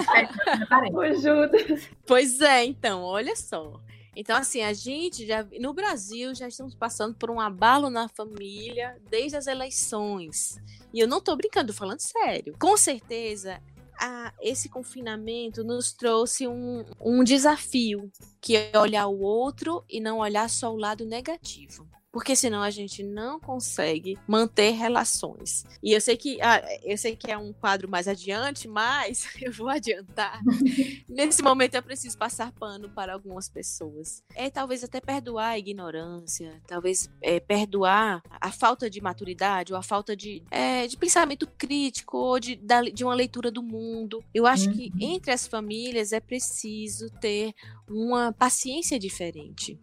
[2.06, 3.80] Pois é, então, olha só.
[4.16, 8.96] Então, assim, a gente já, no Brasil, já estamos passando por um abalo na família
[9.10, 10.56] desde as eleições.
[10.92, 12.54] E eu não tô brincando, tô falando sério.
[12.58, 13.60] Com certeza,
[13.98, 20.18] a, esse confinamento nos trouxe um, um desafio, que é olhar o outro e não
[20.18, 25.64] olhar só o lado negativo porque senão a gente não consegue manter relações.
[25.82, 29.52] E eu sei que ah, eu sei que é um quadro mais adiante, mas eu
[29.52, 30.40] vou adiantar.
[31.10, 34.22] Nesse momento eu preciso passar pano para algumas pessoas.
[34.36, 39.82] É talvez até perdoar a ignorância, talvez é, perdoar a falta de maturidade ou a
[39.82, 42.60] falta de, é, de pensamento crítico ou de,
[42.94, 44.22] de uma leitura do mundo.
[44.32, 44.76] Eu acho uhum.
[44.76, 47.52] que entre as famílias é preciso ter
[47.88, 49.76] uma paciência diferente.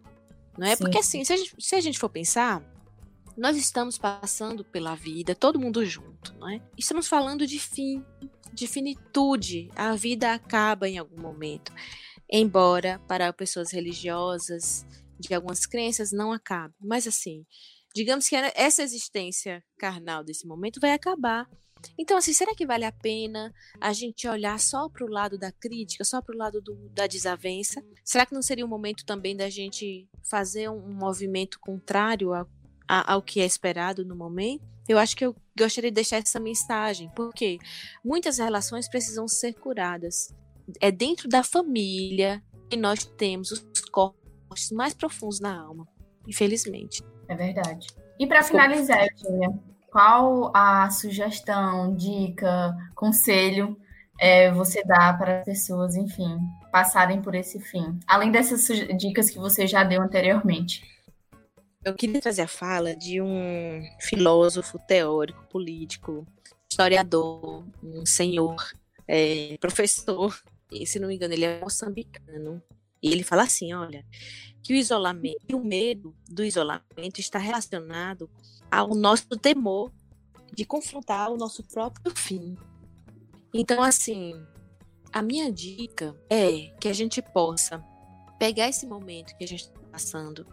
[0.56, 0.76] Não é?
[0.76, 0.84] Sim.
[0.84, 2.62] Porque assim, se a, gente, se a gente for pensar,
[3.36, 6.60] nós estamos passando pela vida, todo mundo junto, não é?
[6.76, 8.04] Estamos falando de fim,
[8.52, 9.70] de finitude.
[9.74, 11.72] A vida acaba em algum momento.
[12.30, 14.86] Embora para pessoas religiosas,
[15.18, 16.74] de algumas crenças, não acabe.
[16.80, 17.46] Mas assim,
[17.94, 21.48] digamos que essa existência carnal desse momento vai acabar.
[21.98, 25.50] Então, assim, será que vale a pena a gente olhar só para o lado da
[25.52, 27.82] crítica, só para o lado do, da desavença?
[28.04, 32.32] Será que não seria o um momento também da gente fazer um, um movimento contrário
[32.32, 32.46] a,
[32.88, 34.64] a, ao que é esperado no momento?
[34.88, 37.58] Eu acho que eu gostaria de deixar essa mensagem, porque
[38.04, 40.34] muitas relações precisam ser curadas.
[40.80, 45.86] É dentro da família que nós temos os cortes mais profundos na alma,
[46.26, 47.02] infelizmente.
[47.28, 47.86] É verdade.
[48.18, 49.52] E para finalizar, Tia,
[49.92, 53.76] qual a sugestão, dica, conselho
[54.18, 56.38] é, você dá para as pessoas, enfim,
[56.72, 58.00] passarem por esse fim?
[58.06, 60.82] Além dessas dicas que você já deu anteriormente.
[61.84, 66.26] Eu queria trazer a fala de um filósofo, teórico, político,
[66.70, 68.56] historiador, um senhor,
[69.06, 72.62] é, professor, e, se não me engano, ele é moçambicano.
[73.02, 74.06] E ele fala assim: olha,
[74.62, 78.30] que o isolamento o medo do isolamento está relacionado
[78.72, 79.92] ao nosso temor
[80.54, 82.56] de confrontar o nosso próprio fim.
[83.52, 84.32] Então, assim,
[85.12, 87.84] a minha dica é que a gente possa
[88.38, 90.46] pegar esse momento que a gente está passando,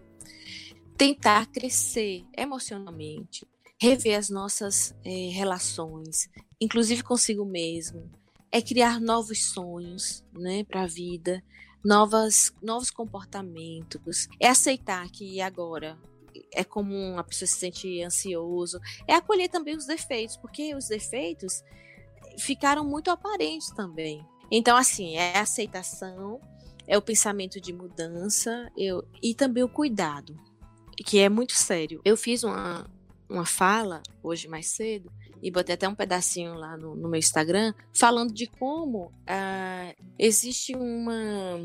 [0.97, 3.47] tentar crescer emocionalmente,
[3.81, 6.29] rever as nossas é, relações,
[6.59, 8.11] inclusive consigo mesmo,
[8.51, 11.41] é criar novos sonhos, né, para a vida,
[11.85, 15.97] novas, novos comportamentos, é aceitar que agora
[16.53, 21.63] é comum a pessoa se sentir ansioso, é acolher também os defeitos, porque os defeitos
[22.37, 24.25] ficaram muito aparentes também.
[24.51, 26.39] Então, assim, é a aceitação,
[26.87, 30.35] é o pensamento de mudança eu, e também o cuidado,
[31.05, 32.01] que é muito sério.
[32.03, 32.89] Eu fiz uma,
[33.29, 37.73] uma fala hoje mais cedo e botei até um pedacinho lá no, no meu Instagram
[37.93, 41.59] falando de como uh, existe uma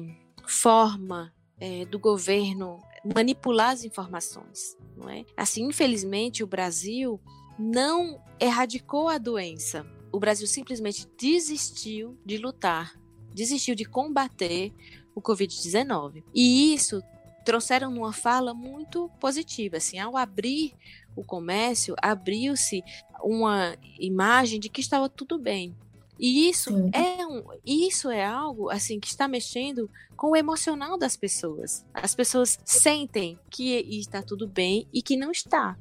[0.47, 5.25] forma é, do governo manipular as informações, não é?
[5.37, 7.21] Assim, infelizmente, o Brasil
[7.59, 9.87] não erradicou a doença.
[10.11, 12.95] O Brasil simplesmente desistiu de lutar,
[13.33, 14.73] desistiu de combater
[15.15, 16.23] o Covid-19.
[16.35, 17.03] E isso
[17.45, 20.75] trouxeram numa fala muito positiva, assim, ao abrir
[21.15, 22.83] o comércio, abriu-se
[23.23, 25.77] uma imagem de que estava tudo bem.
[26.19, 31.17] E isso é um, isso é algo assim que está mexendo com o emocional das
[31.17, 31.85] pessoas.
[31.93, 35.77] As pessoas sentem que está tudo bem e que não está.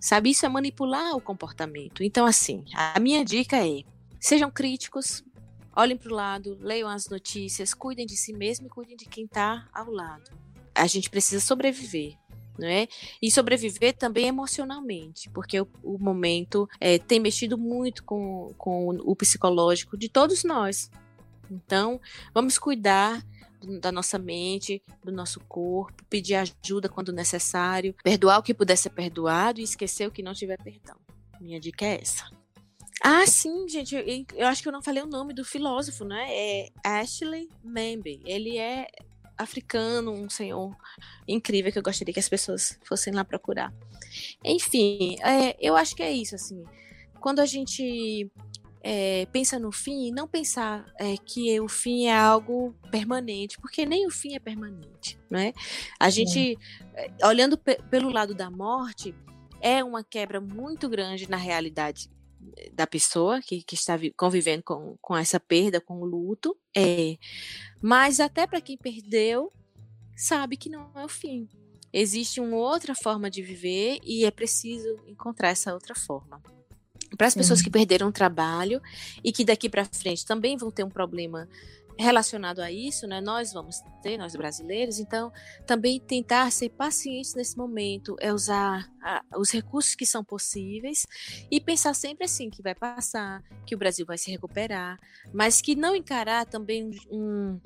[0.00, 2.04] Sabe, isso é manipular o comportamento.
[2.04, 3.82] Então, assim, a minha dica é:
[4.20, 5.24] sejam críticos,
[5.74, 9.24] olhem para o lado, leiam as notícias, cuidem de si mesmo e cuidem de quem
[9.24, 10.30] está ao lado.
[10.74, 12.16] A gente precisa sobreviver.
[12.58, 12.88] Né?
[13.22, 19.14] E sobreviver também emocionalmente, porque o, o momento é, tem mexido muito com, com o
[19.14, 20.90] psicológico de todos nós.
[21.48, 22.00] Então,
[22.34, 23.24] vamos cuidar
[23.80, 28.90] da nossa mente, do nosso corpo, pedir ajuda quando necessário, perdoar o que puder ser
[28.90, 30.96] perdoado e esquecer o que não tiver perdão.
[31.40, 32.28] Minha dica é essa.
[33.00, 34.02] Ah, sim, gente, eu,
[34.34, 36.26] eu acho que eu não falei o nome do filósofo, né?
[36.30, 38.20] É Ashley Membe.
[38.24, 38.88] Ele é
[39.38, 40.76] africano, um senhor
[41.26, 43.72] incrível que eu gostaria que as pessoas fossem lá procurar.
[44.44, 46.64] Enfim, é, eu acho que é isso, assim.
[47.20, 48.30] Quando a gente
[48.82, 54.06] é, pensa no fim, não pensar é, que o fim é algo permanente, porque nem
[54.06, 55.52] o fim é permanente, né?
[55.98, 56.58] A gente,
[56.94, 57.26] é.
[57.26, 59.14] olhando pelo lado da morte,
[59.60, 62.17] é uma quebra muito grande na realidade é,
[62.72, 67.16] da pessoa que, que está convivendo com, com essa perda, com o luto, é.
[67.80, 69.52] Mas até para quem perdeu,
[70.16, 71.48] sabe que não é o fim.
[71.92, 76.40] Existe uma outra forma de viver e é preciso encontrar essa outra forma
[77.16, 78.82] para as pessoas que perderam o trabalho
[79.24, 81.48] e que daqui para frente também vão ter um problema
[81.98, 83.20] relacionado a isso, né?
[83.20, 85.32] Nós vamos ter, nós brasileiros, então
[85.66, 91.06] também tentar ser pacientes nesse momento, é usar a, os recursos que são possíveis
[91.50, 94.98] e pensar sempre assim que vai passar, que o Brasil vai se recuperar,
[95.32, 97.60] mas que não encarar também um,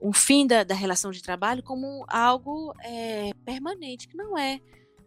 [0.00, 4.60] um fim da, da relação de trabalho como algo é, permanente, que não é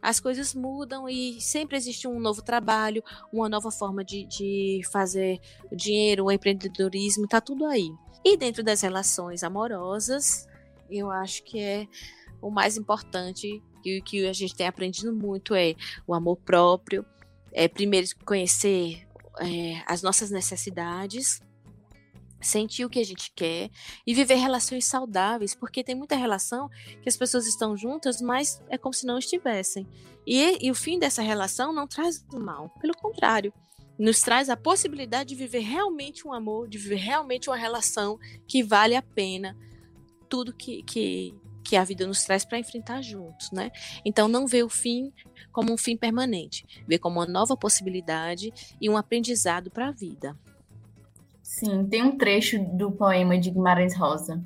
[0.03, 5.39] as coisas mudam e sempre existe um novo trabalho, uma nova forma de, de fazer
[5.71, 7.89] dinheiro, o empreendedorismo, tá tudo aí.
[8.23, 10.45] E dentro das relações amorosas,
[10.89, 11.87] eu acho que é
[12.41, 15.73] o mais importante e o que a gente tem aprendido muito é
[16.05, 17.05] o amor próprio,
[17.53, 19.07] é primeiro conhecer
[19.39, 21.39] é, as nossas necessidades,
[22.43, 23.69] sentir o que a gente quer
[24.05, 26.69] e viver relações saudáveis, porque tem muita relação
[27.01, 29.87] que as pessoas estão juntas, mas é como se não estivessem.
[30.25, 33.53] E, e o fim dessa relação não traz mal, pelo contrário,
[33.97, 38.63] nos traz a possibilidade de viver realmente um amor, de viver realmente uma relação que
[38.63, 39.55] vale a pena
[40.29, 43.71] tudo que, que, que a vida nos traz para enfrentar juntos, né?
[44.03, 45.13] Então não vê o fim
[45.51, 48.51] como um fim permanente, vê como uma nova possibilidade
[48.81, 50.37] e um aprendizado para a vida.
[51.53, 54.43] Sim, tem um trecho do poema de Guimarães Rosa,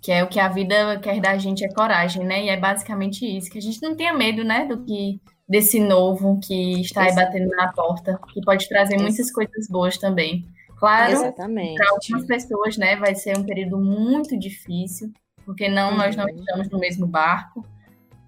[0.00, 2.46] que é o que a vida quer da gente é coragem, né?
[2.46, 6.40] E é basicamente isso, que a gente não tenha medo, né, do que desse novo
[6.40, 10.46] que está aí batendo na porta, que pode trazer muitas coisas boas também.
[10.78, 15.12] Claro, para algumas pessoas, né, vai ser um período muito difícil,
[15.44, 15.98] porque não uhum.
[15.98, 16.38] nós não uhum.
[16.38, 17.66] estamos no mesmo barco,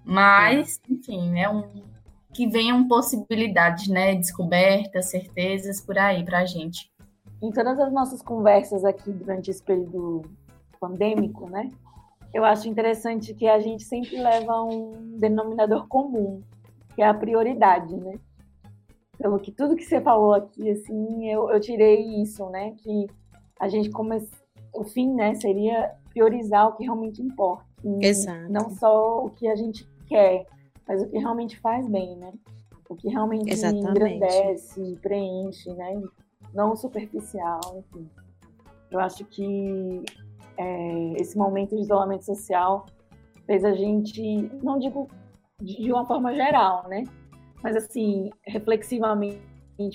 [0.05, 1.63] mas, enfim, é um
[2.31, 6.91] que venham possibilidades, né, descobertas, certezas por aí para a gente
[7.41, 10.23] em todas as nossas conversas aqui durante esse período
[10.79, 11.69] pandêmico, né?
[12.33, 16.41] Eu acho interessante que a gente sempre leva um denominador comum,
[16.95, 18.19] que é a prioridade, né?
[19.17, 22.75] Pelo que tudo que você falou aqui, assim, eu, eu tirei isso, né?
[22.77, 23.07] Que
[23.59, 24.29] a gente começa,
[24.73, 27.65] o fim, né, seria priorizar o que realmente importa.
[28.01, 28.51] Exato.
[28.51, 30.45] Não só o que a gente quer,
[30.87, 32.31] mas o que realmente faz bem, né?
[32.89, 33.89] O que realmente Exatamente.
[33.89, 36.01] engrandece, preenche, né?
[36.53, 38.09] Não superficial, enfim.
[38.91, 40.03] Eu acho que
[40.57, 42.85] é, esse momento de isolamento social
[43.45, 44.21] fez a gente,
[44.63, 45.07] não digo
[45.61, 47.03] de uma forma geral, né?
[47.61, 49.39] Mas assim, reflexivamente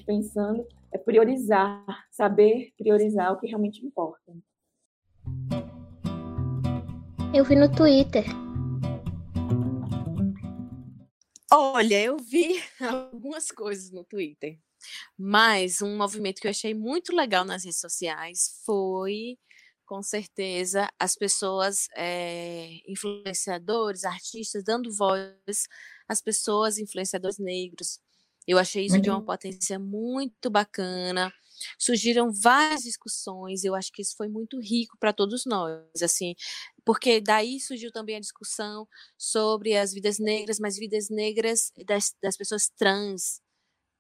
[0.07, 4.33] pensando, é priorizar, saber priorizar o que realmente importa.
[7.35, 8.25] Eu vi no Twitter.
[11.53, 14.59] Olha, eu vi algumas coisas no Twitter.
[15.19, 19.39] Mas um movimento que eu achei muito legal nas redes sociais foi,
[19.87, 25.65] com certeza, as pessoas, é, influenciadores, artistas, dando voz
[26.09, 27.99] às pessoas, influenciadores negros.
[28.47, 31.33] Eu achei isso de uma potência muito bacana.
[31.79, 36.35] Surgiram várias discussões, eu acho que isso foi muito rico para todos nós, assim,
[36.85, 42.37] porque daí surgiu também a discussão sobre as vidas negras, mas vidas negras das, das
[42.37, 43.41] pessoas trans,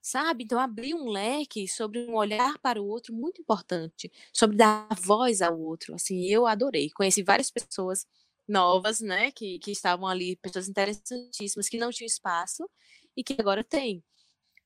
[0.04, 0.44] sabe?
[0.44, 5.40] Então, abrir um leque sobre um olhar para o outro muito importante, sobre dar voz
[5.40, 5.94] ao outro.
[5.94, 6.90] Assim, eu adorei.
[6.90, 8.06] Conheci várias pessoas
[8.46, 12.68] novas, né, que, que estavam ali, pessoas interessantíssimas, que não tinham espaço
[13.16, 14.04] e que agora têm.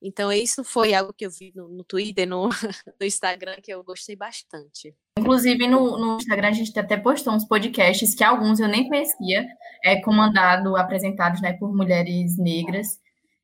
[0.03, 2.49] Então, isso foi algo que eu vi no, no Twitter, no,
[3.01, 4.93] no, Instagram, que eu gostei bastante.
[5.19, 9.47] Inclusive, no, no, Instagram, a gente até postou uns podcasts que alguns eu nem conhecia,
[9.85, 13.01] é, comandado, apresentados né, por mulheres negras.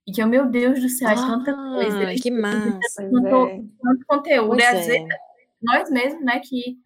[0.06, 2.14] E que eu, meu Deus do céu, é tanta Ah, coisa.
[2.22, 3.02] que massa.
[3.10, 3.62] Tanto, é.
[3.82, 4.60] tanto conteúdo.
[4.60, 4.86] E às é.
[4.86, 5.08] vezes
[5.62, 6.76] nós mesmos, né, que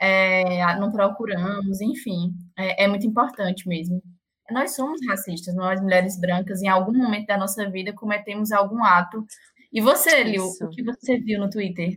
[0.00, 4.02] é, não procuramos, enfim, é, é muito importante mesmo.
[4.50, 9.24] Nós somos racistas, nós mulheres brancas, em algum momento da nossa vida cometemos algum ato.
[9.72, 10.64] E você, Liu, Isso.
[10.64, 11.96] o que você viu no Twitter?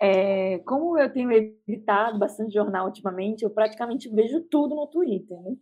[0.00, 5.56] É, como eu tenho evitado bastante jornal ultimamente, eu praticamente vejo tudo no Twitter, né?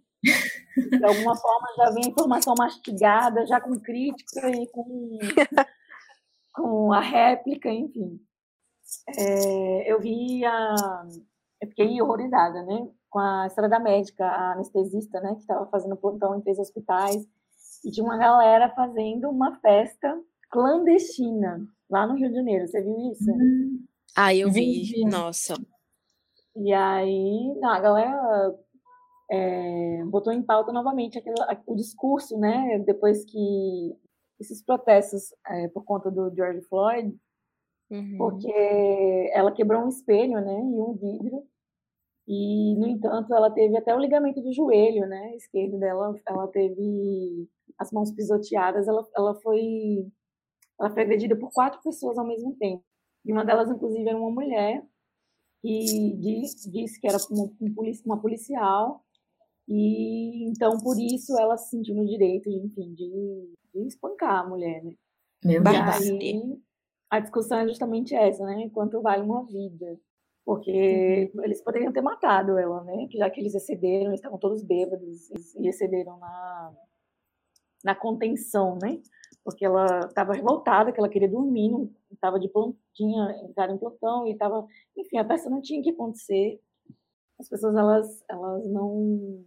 [0.76, 5.18] De alguma forma já vem informação mastigada, já com crítica e com,
[6.54, 8.20] com a réplica, enfim.
[9.16, 10.74] É, eu vi a.
[11.60, 12.86] Eu fiquei horrorizada, né?
[13.08, 15.34] Com a história da médica, a anestesista, né?
[15.34, 17.26] Que estava fazendo plantão em três hospitais.
[17.84, 20.20] E tinha uma galera fazendo uma festa
[20.50, 22.66] clandestina lá no Rio de Janeiro.
[22.66, 23.30] Você viu isso?
[24.14, 25.04] Ah, eu vi.
[25.04, 25.54] Nossa.
[26.56, 28.54] E aí, não, a galera
[29.30, 32.78] é, botou em pauta novamente aquele, o discurso, né?
[32.80, 33.96] Depois que
[34.38, 37.16] esses protestos é, por conta do George Floyd,
[37.90, 38.18] Uhum.
[38.18, 40.54] porque ela quebrou um espelho, né?
[40.54, 41.46] E um vidro.
[42.26, 45.36] E, no entanto, ela teve até o ligamento do joelho, né?
[45.36, 47.48] Esquerdo dela, ela teve
[47.78, 48.88] as mãos pisoteadas.
[48.88, 50.10] Ela, ela foi,
[50.80, 52.84] ela foi agredida por quatro pessoas ao mesmo tempo.
[53.24, 54.84] E uma delas, inclusive, era uma mulher
[55.62, 59.04] que disse, disse que era uma, um uma policial.
[59.68, 64.48] E então, por isso, ela se sentiu no direito, de, enfim, de, de espancar a
[64.48, 64.92] mulher, né?
[65.44, 66.60] Meu E aí,
[67.10, 68.70] a discussão é justamente essa, né?
[68.70, 69.98] Quanto vale uma vida?
[70.44, 73.08] Porque eles poderiam ter matado ela, né?
[73.12, 76.72] Já que eles excederam, eles estavam todos bêbados e excederam na,
[77.84, 79.00] na contenção, né?
[79.44, 83.78] Porque ela estava revoltada, que ela queria dormir, não estava de plantão, tinha entrado em
[83.78, 86.60] plantão e estava, enfim, a peça não tinha que acontecer.
[87.38, 89.44] As pessoas elas elas não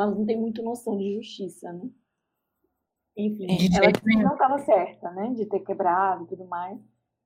[0.00, 1.88] elas não têm muito noção de justiça, né?
[3.16, 6.78] Enfim, De ela não estava certa, né, de ter quebrado e tudo mais.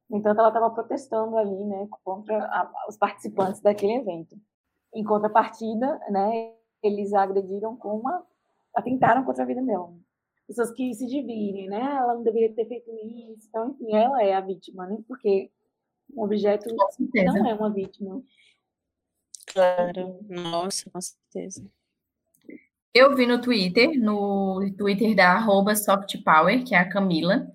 [0.09, 4.37] No entanto, ela estava protestando ali, né, contra a- os participantes daquele evento.
[4.95, 8.27] Em contrapartida, né, eles a agrediram com uma,
[8.75, 9.93] atentaram contra a vida dela.
[10.47, 13.47] Pessoas que se dividem, né, ela não deveria ter feito isso.
[13.49, 15.51] Então, enfim, ela é a vítima, né, porque
[16.15, 16.75] um objeto
[17.35, 18.23] não é uma vítima.
[19.47, 20.19] Claro.
[20.29, 21.71] Nossa, com certeza.
[22.95, 27.47] Eu vi no Twitter, no Twitter da arroba Soft Power, que é a Camila,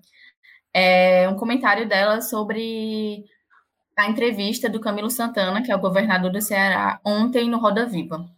[0.74, 3.24] é, um comentário dela sobre
[3.96, 8.28] a entrevista do Camilo Santana, que é o governador do Ceará, ontem no Roda Viva.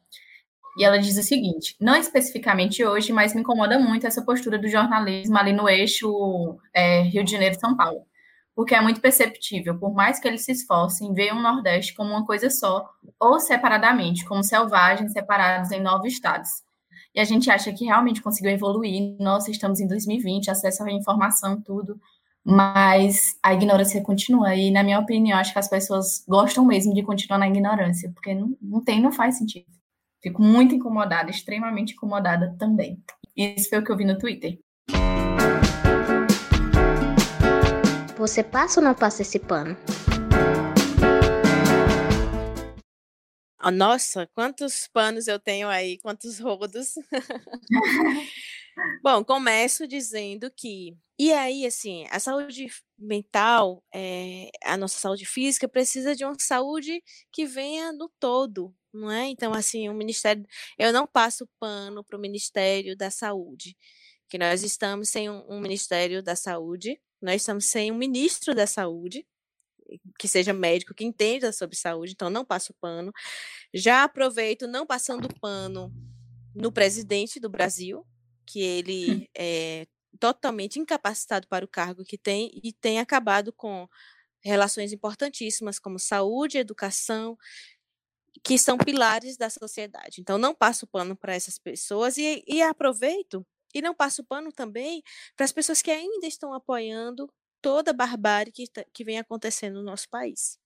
[0.76, 4.68] E ela diz o seguinte: não especificamente hoje, mas me incomoda muito essa postura do
[4.68, 8.06] jornalismo ali no eixo é, Rio de Janeiro-São Paulo.
[8.54, 12.26] Porque é muito perceptível, por mais que eles se esforcem, ver o Nordeste como uma
[12.26, 16.50] coisa só, ou separadamente, como selvagens separados em nove estados.
[17.14, 19.16] E a gente acha que realmente conseguiu evoluir.
[19.18, 22.00] Nossa, estamos em 2020, acesso à informação, tudo.
[22.44, 24.54] Mas a ignorância continua.
[24.54, 28.34] E, na minha opinião, acho que as pessoas gostam mesmo de continuar na ignorância, porque
[28.34, 29.66] não, não tem, não faz sentido.
[30.22, 33.02] Fico muito incomodada, extremamente incomodada também.
[33.36, 34.58] Isso foi o que eu vi no Twitter.
[38.16, 39.76] Você passa ou não passa esse pano?
[43.62, 46.94] Nossa, quantos panos eu tenho aí, quantos rodos.
[49.02, 50.96] Bom, começo dizendo que.
[51.18, 57.02] E aí, assim, a saúde mental, eh, a nossa saúde física precisa de uma saúde
[57.32, 59.26] que venha no todo, não é?
[59.28, 60.44] Então, assim, o Ministério.
[60.78, 63.76] Eu não passo pano para o Ministério da Saúde,
[64.28, 68.66] que nós estamos sem um, um Ministério da Saúde, nós estamos sem um ministro da
[68.66, 69.26] Saúde,
[70.18, 73.12] que seja médico, que entenda sobre saúde, então não passo pano.
[73.72, 75.92] Já aproveito não passando pano
[76.54, 78.06] no presidente do Brasil,
[78.46, 79.86] que ele é
[80.18, 83.88] totalmente incapacitado para o cargo que tem e tem acabado com
[84.42, 87.36] relações importantíssimas como saúde, educação,
[88.42, 90.20] que são pilares da sociedade.
[90.20, 95.02] Então não passo pano para essas pessoas e, e aproveito e não passo pano também
[95.36, 97.32] para as pessoas que ainda estão apoiando
[97.62, 100.58] toda a barbárie que, tá- que vem acontecendo no nosso país.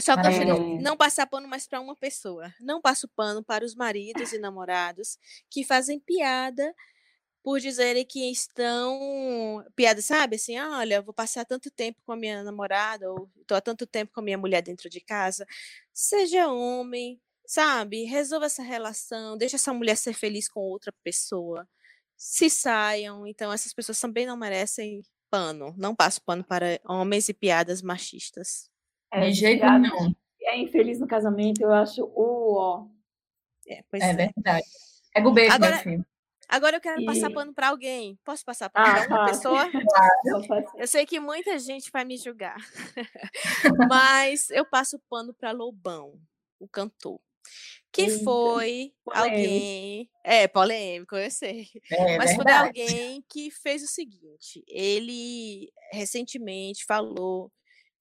[0.00, 0.44] Só que É.
[0.80, 2.52] não, passar pano mais para uma pessoa.
[2.60, 5.18] Não passo pano para os maridos e namorados
[5.50, 6.74] que fazem piada
[7.42, 9.64] por dizerem que estão.
[9.76, 10.36] Piada, sabe?
[10.36, 13.86] Assim, "Ah, olha, vou passar tanto tempo com a minha namorada, ou estou há tanto
[13.86, 15.46] tempo com a minha mulher dentro de casa.
[15.92, 18.04] Seja homem, sabe?
[18.04, 21.68] Resolva essa relação, deixa essa mulher ser feliz com outra pessoa.
[22.16, 23.26] Se saiam.
[23.26, 25.74] Então, essas pessoas também não merecem pano.
[25.78, 28.70] Não passo pano para homens e piadas machistas.
[29.10, 30.08] É, De jeito piada nenhum.
[30.08, 32.86] de- É infeliz no casamento, eu acho o ó.
[33.66, 34.14] É, pois É é.
[34.14, 34.66] verdade.
[35.14, 35.82] Pega o beijo, Agora-.
[36.48, 37.06] Agora eu quero e...
[37.06, 38.18] passar pano para alguém.
[38.22, 39.64] Posso passar pano ah, para uma pessoa?
[40.76, 42.56] Eu sei que muita gente vai me julgar.
[43.88, 46.20] Mas eu passo pano para Lobão,
[46.60, 47.18] o cantor.
[47.92, 49.66] Que Eita, foi polêmico.
[49.66, 50.10] alguém.
[50.24, 51.68] É, polêmico, eu sei.
[51.90, 52.42] É, Mas verdade.
[52.42, 57.52] foi alguém que fez o seguinte: ele recentemente falou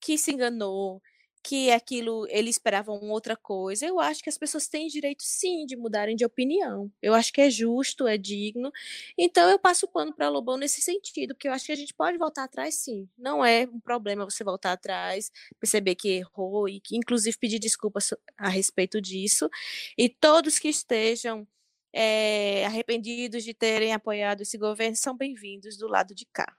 [0.01, 1.01] que se enganou,
[1.43, 3.85] que aquilo eles esperavam outra coisa.
[3.85, 6.91] Eu acho que as pessoas têm direito sim de mudarem de opinião.
[7.01, 8.71] Eu acho que é justo, é digno.
[9.17, 11.93] Então eu passo o pano para Lobão nesse sentido, porque eu acho que a gente
[11.93, 13.09] pode voltar atrás sim.
[13.17, 18.13] Não é um problema você voltar atrás, perceber que errou e que inclusive pedir desculpas
[18.37, 19.49] a respeito disso.
[19.97, 21.47] E todos que estejam
[21.93, 26.55] é, arrependidos de terem apoiado esse governo são bem-vindos do lado de cá.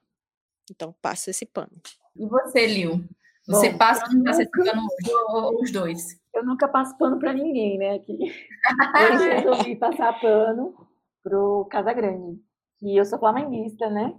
[0.71, 1.81] Então passo esse pano.
[2.17, 3.05] E você, Lil?
[3.47, 6.21] Você Bom, passa ou passa pano os dois?
[6.35, 7.97] Eu nunca passo pano para ninguém, né?
[7.97, 8.13] Aqui.
[8.15, 8.31] Hoje
[9.47, 10.75] eu resolvi passar pano
[11.23, 12.41] pro Casagrande.
[12.83, 14.19] E eu sou flamenguista, né?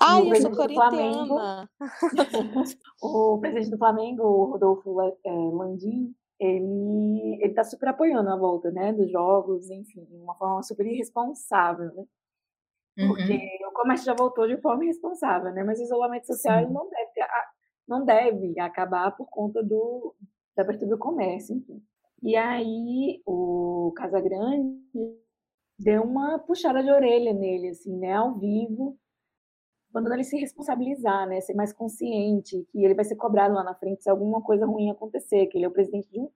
[0.00, 1.68] Ah, eu sou corintiana.
[3.02, 8.70] o presidente do Flamengo, o Rodolfo é, Landim, ele, ele tá super apoiando a volta,
[8.70, 12.04] né, dos jogos, enfim, de uma forma super irresponsável, né?
[12.96, 13.68] Porque uhum.
[13.68, 15.64] o comércio já voltou de forma irresponsável, né?
[15.64, 17.24] Mas o isolamento social não deve ter,
[17.90, 20.14] não deve acabar por conta do,
[20.56, 21.82] da abertura do comércio, enfim.
[22.22, 24.78] E aí o Casagrande
[25.78, 28.96] deu uma puxada de orelha nele, assim, né, ao vivo,
[29.92, 33.74] mandando ele se responsabilizar, né, ser mais consciente, que ele vai ser cobrado lá na
[33.74, 36.30] frente se alguma coisa ruim acontecer, que ele é o presidente de um,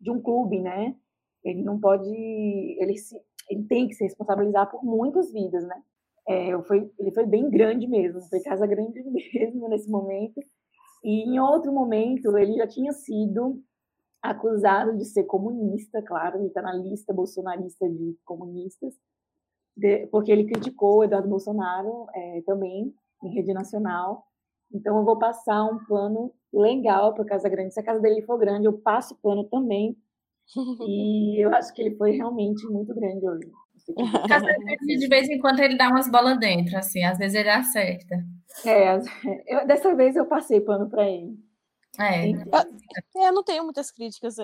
[0.00, 0.94] de um clube, né,
[1.42, 3.16] ele não pode, ele, se,
[3.48, 5.82] ele tem que se responsabilizar por muitas vidas, né.
[6.28, 9.00] É, foi, ele foi bem grande mesmo, foi casa grande
[9.34, 10.40] mesmo nesse momento,
[11.02, 13.62] e em outro momento, ele já tinha sido
[14.22, 18.94] acusado de ser comunista, claro, ele está na lista bolsonarista de comunistas,
[19.76, 24.26] de, porque ele criticou o Eduardo Bolsonaro é, também em rede nacional.
[24.72, 27.72] Então, eu vou passar um plano legal para Casa Grande.
[27.72, 29.96] Se a casa dele for grande, eu passo o plano também.
[30.86, 33.50] E eu acho que ele foi realmente muito grande hoje.
[33.88, 38.16] De vez em quando ele dá umas bolas dentro, assim, às vezes ele acerta.
[38.64, 38.96] É,
[39.46, 41.38] eu, dessa vez eu passei pano para ele.
[41.98, 42.30] É.
[42.30, 44.36] Eu, eu, não tenho muitas críticas,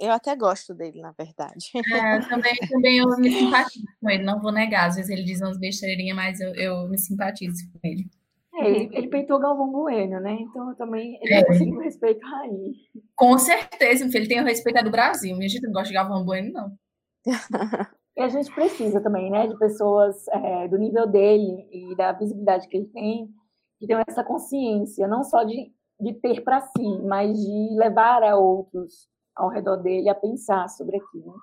[0.00, 1.66] eu até gosto dele, na verdade.
[1.92, 4.88] É, também, também eu me simpatizo com ele, não vou negar.
[4.88, 8.08] Às vezes ele diz umas besteirinhas, mas eu, eu me simpatizo com ele.
[8.54, 10.36] É, ele, ele peitou Galvão Bueno, né?
[10.40, 11.44] Então eu também ele é.
[11.44, 12.74] conseguiu respeito aí.
[13.16, 15.36] Com certeza, ele tem o respeito do Brasil.
[15.36, 16.78] Minha gente não gosta de Galvão Bueno, não.
[18.16, 22.68] E a gente precisa também, né, de pessoas é, do nível dele e da visibilidade
[22.68, 23.28] que ele tem,
[23.78, 28.36] que tenham essa consciência, não só de, de ter para si, mas de levar a
[28.36, 31.34] outros ao redor dele a pensar sobre aquilo.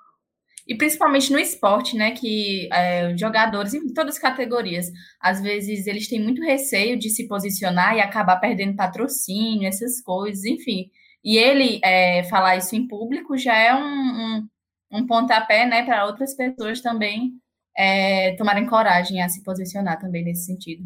[0.67, 6.07] E principalmente no esporte, né, que é, jogadores em todas as categorias, às vezes eles
[6.07, 10.89] têm muito receio de se posicionar e acabar perdendo patrocínio, essas coisas, enfim.
[11.23, 14.47] E ele é, falar isso em público já é um, um
[14.91, 17.33] um pontapé né, para outras pessoas também
[17.77, 20.83] é, tomarem coragem a se posicionar também nesse sentido.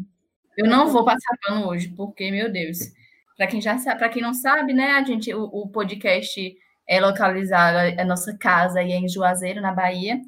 [0.56, 2.78] Eu não vou passar pano hoje, porque, meu Deus,
[3.36, 6.54] para quem já para quem não sabe, né, a gente, o, o, podcast
[6.88, 10.20] é localizado, a nossa casa aí é em Juazeiro, na Bahia,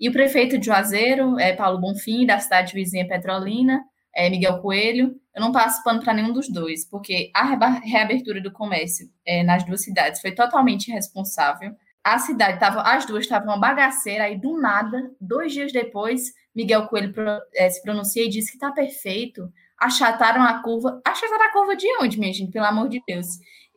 [0.00, 3.82] e o prefeito de Juazeiro é Paulo Bonfim, da cidade vizinha Petrolina,
[4.14, 5.14] é Miguel Coelho.
[5.34, 7.44] Eu não passo pano para nenhum dos dois, porque a
[7.80, 11.74] reabertura do comércio é, nas duas cidades foi totalmente irresponsável
[12.06, 16.86] a cidade tava, as duas estavam uma bagaceira, aí do nada, dois dias depois, Miguel
[16.86, 17.12] Coelho
[17.52, 19.52] é, se pronuncia e disse que tá perfeito.
[19.76, 21.00] Achataram a curva.
[21.04, 22.52] Achataram a curva de onde, minha gente?
[22.52, 23.26] Pelo amor de Deus.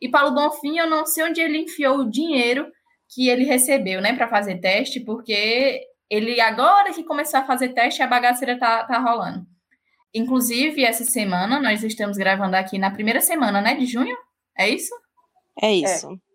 [0.00, 2.70] E Paulo Bonfim, eu não sei onde ele enfiou o dinheiro
[3.12, 8.00] que ele recebeu, né, para fazer teste, porque ele agora que começou a fazer teste,
[8.00, 9.44] a bagaceira tá, tá rolando.
[10.14, 14.16] Inclusive, essa semana, nós estamos gravando aqui na primeira semana, né, de junho?
[14.56, 14.94] É isso?
[15.60, 16.12] É isso.
[16.12, 16.29] É.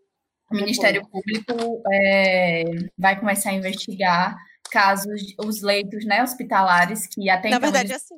[0.51, 2.63] O Ministério Público é,
[2.97, 4.35] vai começar a investigar
[4.71, 8.15] casos, os leitos né, hospitalares que até Na então, verdade, é assim.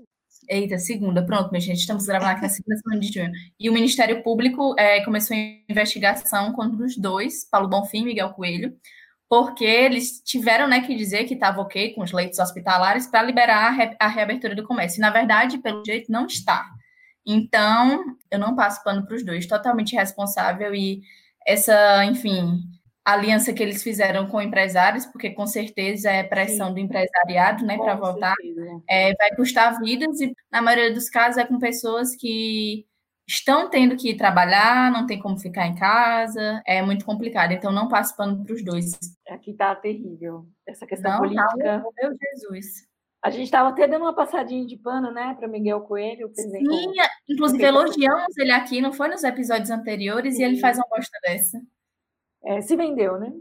[0.49, 3.32] Eita, segunda, pronto, minha gente, estamos gravando aqui na segunda semana de junho.
[3.59, 8.30] E o Ministério Público é, começou a investigação contra os dois, Paulo Bonfim e Miguel
[8.30, 8.73] Coelho,
[9.30, 13.67] porque eles tiveram né, que dizer que estava ok com os leitos hospitalares para liberar
[13.67, 14.99] a, re a reabertura do comércio.
[14.99, 16.65] E, na verdade, pelo jeito, não está.
[17.25, 21.01] Então, eu não passo pano para os dois, totalmente responsável e
[21.48, 22.62] essa, enfim,
[23.06, 26.74] aliança que eles fizeram com empresários, porque com certeza é pressão Sim.
[26.74, 28.36] do empresariado, né, para voltar,
[28.88, 32.86] é, vai custar vidas e na maioria dos casos é com pessoas que
[33.26, 37.88] estão tendo que trabalhar, não tem como ficar em casa, é muito complicado, então não
[37.88, 38.98] passe pano para os dois.
[39.30, 41.78] Aqui está terrível essa questão não, política.
[41.80, 42.87] Não, meu Jesus.
[43.24, 46.32] A gente estava até dando uma passadinha de pano, né, para Miguel Coelho.
[46.34, 46.93] Sim,
[47.28, 50.43] inclusive elogiamos ele aqui, não foi nos episódios anteriores, Sim.
[50.43, 51.59] e ele faz uma bosta dessa.
[52.45, 53.34] É, se vendeu, né?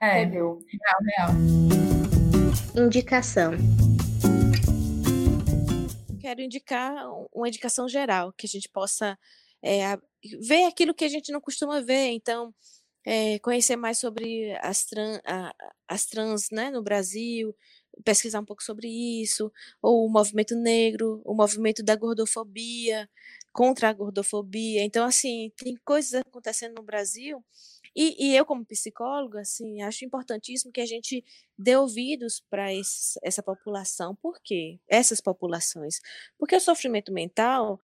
[0.00, 0.58] É, vendeu.
[0.68, 2.86] Real, real.
[2.86, 3.52] Indicação.
[6.20, 6.94] Quero indicar
[7.32, 9.16] uma indicação geral, que a gente possa
[9.64, 9.96] é,
[10.40, 12.10] ver aquilo que a gente não costuma ver.
[12.10, 12.52] Então,
[13.06, 15.54] é, conhecer mais sobre as, trans, a,
[15.88, 17.54] as trans né, no Brasil,
[18.04, 23.08] pesquisar um pouco sobre isso, ou o movimento negro, o movimento da gordofobia,
[23.52, 24.84] contra a gordofobia.
[24.84, 27.44] Então, assim, tem coisas acontecendo no Brasil.
[27.94, 31.24] E, e eu, como psicóloga, assim, acho importantíssimo que a gente
[31.58, 32.68] dê ouvidos para
[33.22, 34.14] essa população.
[34.14, 34.78] Por quê?
[34.88, 36.00] Essas populações.
[36.38, 37.80] Porque o sofrimento mental,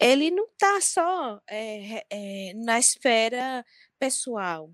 [0.00, 3.64] ele não está só é, é, na esfera
[3.98, 4.72] pessoal.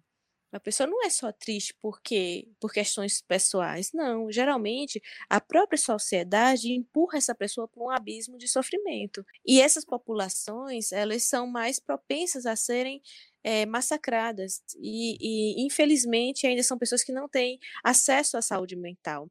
[0.51, 4.33] A pessoa não é só triste porque por questões pessoais, não.
[4.33, 9.25] Geralmente, a própria sociedade empurra essa pessoa para um abismo de sofrimento.
[9.47, 13.03] E essas populações, elas são mais propensas a serem
[13.45, 14.63] é, massacradas.
[14.79, 19.31] E, e, infelizmente, ainda são pessoas que não têm acesso à saúde mental.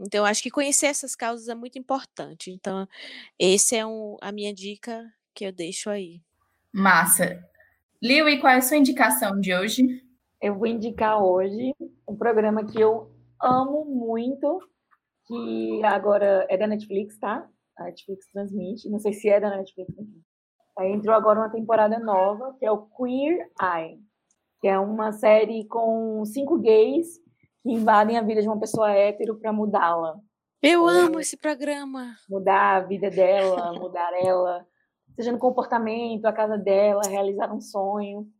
[0.00, 2.50] Então, acho que conhecer essas causas é muito importante.
[2.50, 2.88] Então,
[3.38, 6.22] essa é um, a minha dica que eu deixo aí.
[6.72, 7.46] Massa.
[8.02, 10.03] Liu, e qual é a sua indicação de hoje?
[10.44, 11.74] Eu vou indicar hoje
[12.06, 14.60] um programa que eu amo muito,
[15.26, 17.48] que agora é da Netflix, tá?
[17.78, 19.90] A Netflix transmite, não sei se é da Netflix.
[20.78, 23.98] Aí entrou agora uma temporada nova, que é o Queer Eye,
[24.60, 27.16] que é uma série com cinco gays
[27.62, 30.14] que invadem a vida de uma pessoa hétero para mudá-la.
[30.60, 32.16] Eu é, amo esse programa.
[32.28, 34.62] Mudar a vida dela, mudar ela
[35.16, 38.30] seja no comportamento, a casa dela, realizar um sonho.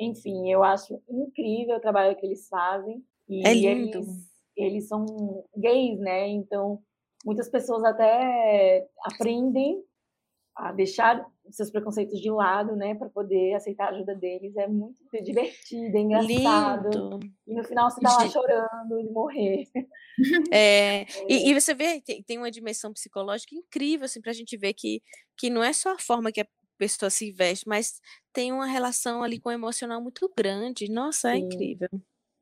[0.00, 3.04] Enfim, eu acho incrível o trabalho que eles fazem.
[3.28, 3.98] E é lindo.
[3.98, 6.28] Eles, eles são gays, né?
[6.28, 6.82] Então,
[7.24, 9.84] muitas pessoas até aprendem
[10.56, 14.56] a deixar seus preconceitos de lado, né, para poder aceitar a ajuda deles.
[14.56, 16.88] É muito divertido, é engraçado.
[16.90, 17.20] Lindo.
[17.46, 19.64] E no final você tá lá chorando de morrer.
[20.52, 21.06] É, é.
[21.28, 24.74] E, e, você vê, tem, tem, uma dimensão psicológica incrível, assim, para a gente ver
[24.74, 25.02] que,
[25.34, 26.46] que não é só a forma que a
[26.80, 28.00] pessoa se veste, mas
[28.32, 30.90] tem uma relação ali com o emocional muito grande.
[30.90, 31.44] Nossa, é Sim.
[31.44, 31.88] incrível.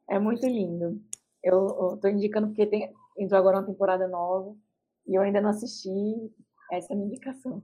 [0.08, 1.02] É muito lindo.
[1.42, 4.54] Eu, estou indicando porque tem, entrou agora uma temporada nova
[5.06, 5.90] e eu ainda não assisti.
[6.70, 7.62] Essa é a minha indicação.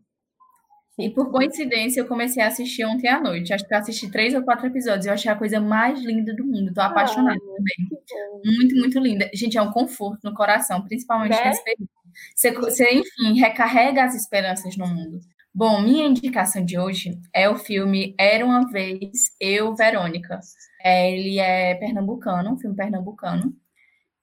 [0.99, 3.53] E por coincidência, eu comecei a assistir ontem à noite.
[3.53, 5.07] Acho que eu assisti três ou quatro episódios.
[5.07, 6.73] Eu achei a coisa mais linda do mundo.
[6.73, 8.45] Tô apaixonada ah, também.
[8.45, 9.29] Muito, muito linda.
[9.35, 11.49] Gente, é um conforto no coração, principalmente é?
[11.49, 11.91] nesse período.
[12.35, 15.21] Você, você, enfim, recarrega as esperanças no mundo.
[15.57, 20.41] Bom, minha indicação de hoje é o filme Era Uma Vez Eu, Verônica.
[20.83, 23.55] É, ele é pernambucano, um filme pernambucano.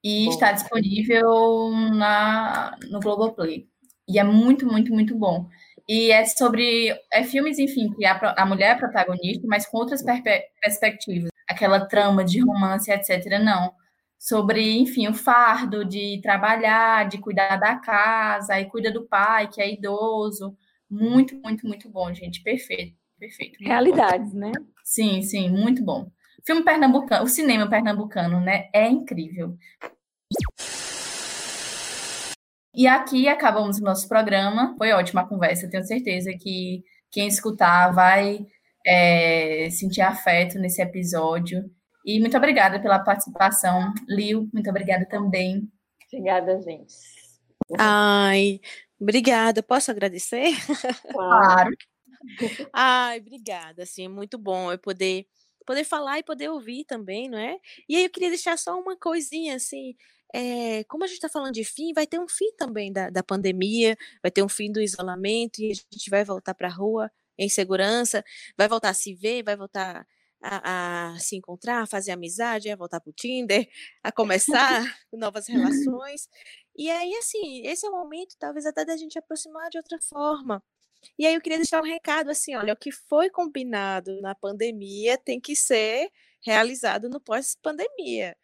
[0.03, 0.31] E bom.
[0.31, 3.65] está disponível na, no Globoplay.
[4.09, 5.47] E é muito, muito, muito bom.
[5.87, 10.03] E é sobre é filmes, enfim, que a, a mulher é protagonista, mas com outras
[10.61, 11.31] perspectivas.
[11.47, 13.39] Aquela trama de romance, etc.
[13.41, 13.73] Não.
[14.19, 19.61] Sobre, enfim, o fardo de trabalhar, de cuidar da casa, aí cuida do pai, que
[19.61, 20.57] é idoso.
[20.91, 22.43] Muito, muito, muito bom, gente.
[22.43, 23.57] Perfeito, perfeito.
[23.61, 24.39] Realidades, bom.
[24.39, 24.51] né?
[24.83, 26.11] Sim, sim, muito bom.
[26.37, 28.69] O filme pernambucano, o cinema pernambucano, né?
[28.73, 29.57] É incrível.
[32.75, 34.75] E aqui acabamos o nosso programa.
[34.77, 35.69] Foi ótima a conversa.
[35.69, 38.45] Tenho certeza que quem escutar vai
[38.85, 41.63] é, sentir afeto nesse episódio.
[42.05, 43.93] E muito obrigada pela participação.
[44.09, 45.69] Liu, muito obrigada também.
[46.11, 46.93] Obrigada, gente.
[47.77, 48.59] Ai,
[49.01, 49.63] obrigada.
[49.63, 50.51] Posso agradecer?
[51.11, 51.75] Claro.
[52.73, 53.83] Ai, obrigada.
[53.83, 55.25] Assim, é muito bom eu poder
[55.65, 57.57] poder falar e poder ouvir também, não é?
[57.87, 59.95] E aí eu queria deixar só uma coisinha assim,
[60.33, 63.23] é, como a gente está falando de fim, vai ter um fim também da, da
[63.23, 67.11] pandemia, vai ter um fim do isolamento e a gente vai voltar para a rua
[67.37, 68.23] em segurança,
[68.57, 70.05] vai voltar a se ver, vai voltar
[70.41, 73.67] a, a, se encontrar, a fazer amizade, a voltar para o Tinder,
[74.03, 74.11] a
[74.81, 74.83] começar
[75.13, 76.27] novas relações.
[76.75, 80.63] E aí, assim, esse é o momento, talvez até da gente aproximar de outra forma.
[81.17, 85.17] E aí eu queria deixar um recado assim, olha, o que foi combinado na pandemia
[85.17, 86.09] tem que ser
[86.43, 88.35] realizado no pós-pandemia.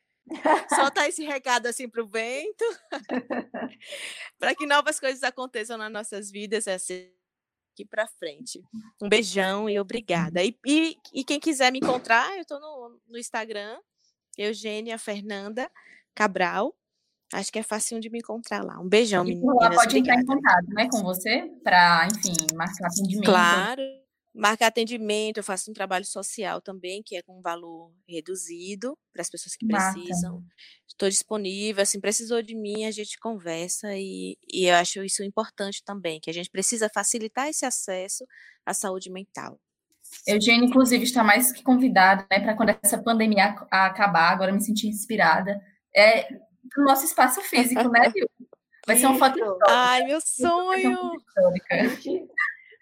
[0.75, 2.65] Soltar esse recado assim para o vento,
[4.39, 7.09] para que novas coisas aconteçam nas nossas vidas, assim,
[7.77, 8.63] aqui para frente.
[8.99, 10.43] Um beijão e obrigada.
[10.43, 13.77] E, e, e, quem quiser me encontrar, eu estou no, no Instagram,
[14.35, 15.69] Eugênia Fernanda
[16.15, 16.75] Cabral.
[17.33, 18.79] Acho que é fácil de me encontrar lá.
[18.79, 19.55] Um beijão, meninas.
[19.61, 20.21] Ela pode obrigada.
[20.21, 23.25] entrar em contato, né, com você, para, enfim, marcar atendimento.
[23.25, 23.81] Claro.
[24.37, 29.29] Marca atendimento, eu faço um trabalho social também, que é com valor reduzido para as
[29.29, 30.43] pessoas que precisam.
[30.87, 35.83] Estou disponível, assim, precisou de mim, a gente conversa e, e eu acho isso importante
[35.83, 38.25] também, que a gente precisa facilitar esse acesso
[38.65, 39.59] à saúde mental.
[40.25, 44.87] Eugênia, inclusive, está mais que convidada, né, para quando essa pandemia acabar, agora me senti
[44.87, 45.61] inspirada,
[45.95, 46.31] é
[46.77, 48.29] no nosso espaço físico, né, viu?
[48.85, 49.65] Vai ser uma foto histórica.
[49.67, 51.11] Ai, meu sonho!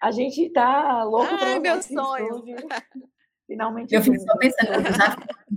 [0.01, 2.43] A gente, tá louco para meu sonho.
[3.47, 3.93] Finalmente.
[3.93, 4.71] Eu fico só pensando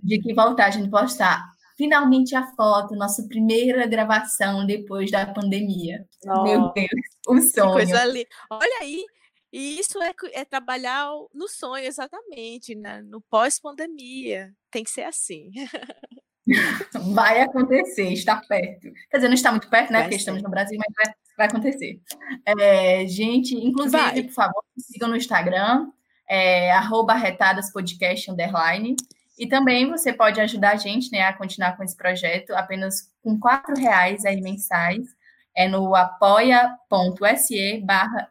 [0.04, 1.42] de que voltar a gente postar
[1.76, 6.04] finalmente a foto, nossa primeira gravação depois da pandemia.
[6.26, 6.88] Oh, Meu Deus,
[7.28, 7.72] o sonho.
[7.72, 8.26] coisa ali.
[8.50, 9.04] Olha aí,
[9.52, 13.00] e isso é, é trabalhar no sonho, exatamente, né?
[13.02, 14.52] no pós-pandemia.
[14.70, 15.50] Tem que ser assim.
[17.14, 18.92] Vai acontecer, está perto.
[19.10, 19.98] Quer dizer, não está muito perto, né?
[19.98, 20.20] Vai porque ser.
[20.20, 22.00] estamos no Brasil, mas vai, vai acontecer.
[22.44, 24.22] É, gente, inclusive, vai.
[24.22, 25.88] por favor, sigam no Instagram,
[26.28, 26.72] é,
[27.16, 28.96] retadaspodcast, underline.
[29.38, 33.38] E também você pode ajudar a gente né, a continuar com esse projeto apenas com
[33.38, 35.06] quatro reais aí mensais.
[35.54, 38.30] É no apoia.se barra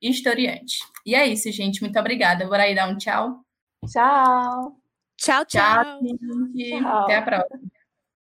[0.00, 0.78] historiante.
[1.04, 1.80] E é isso, gente.
[1.82, 2.46] Muito obrigada.
[2.46, 3.40] Bora aí dar um tchau.
[3.86, 4.87] Tchau.
[5.18, 5.82] Tchau, tchau.
[5.82, 7.02] tchau, tchau.
[7.02, 7.77] Até a próxima.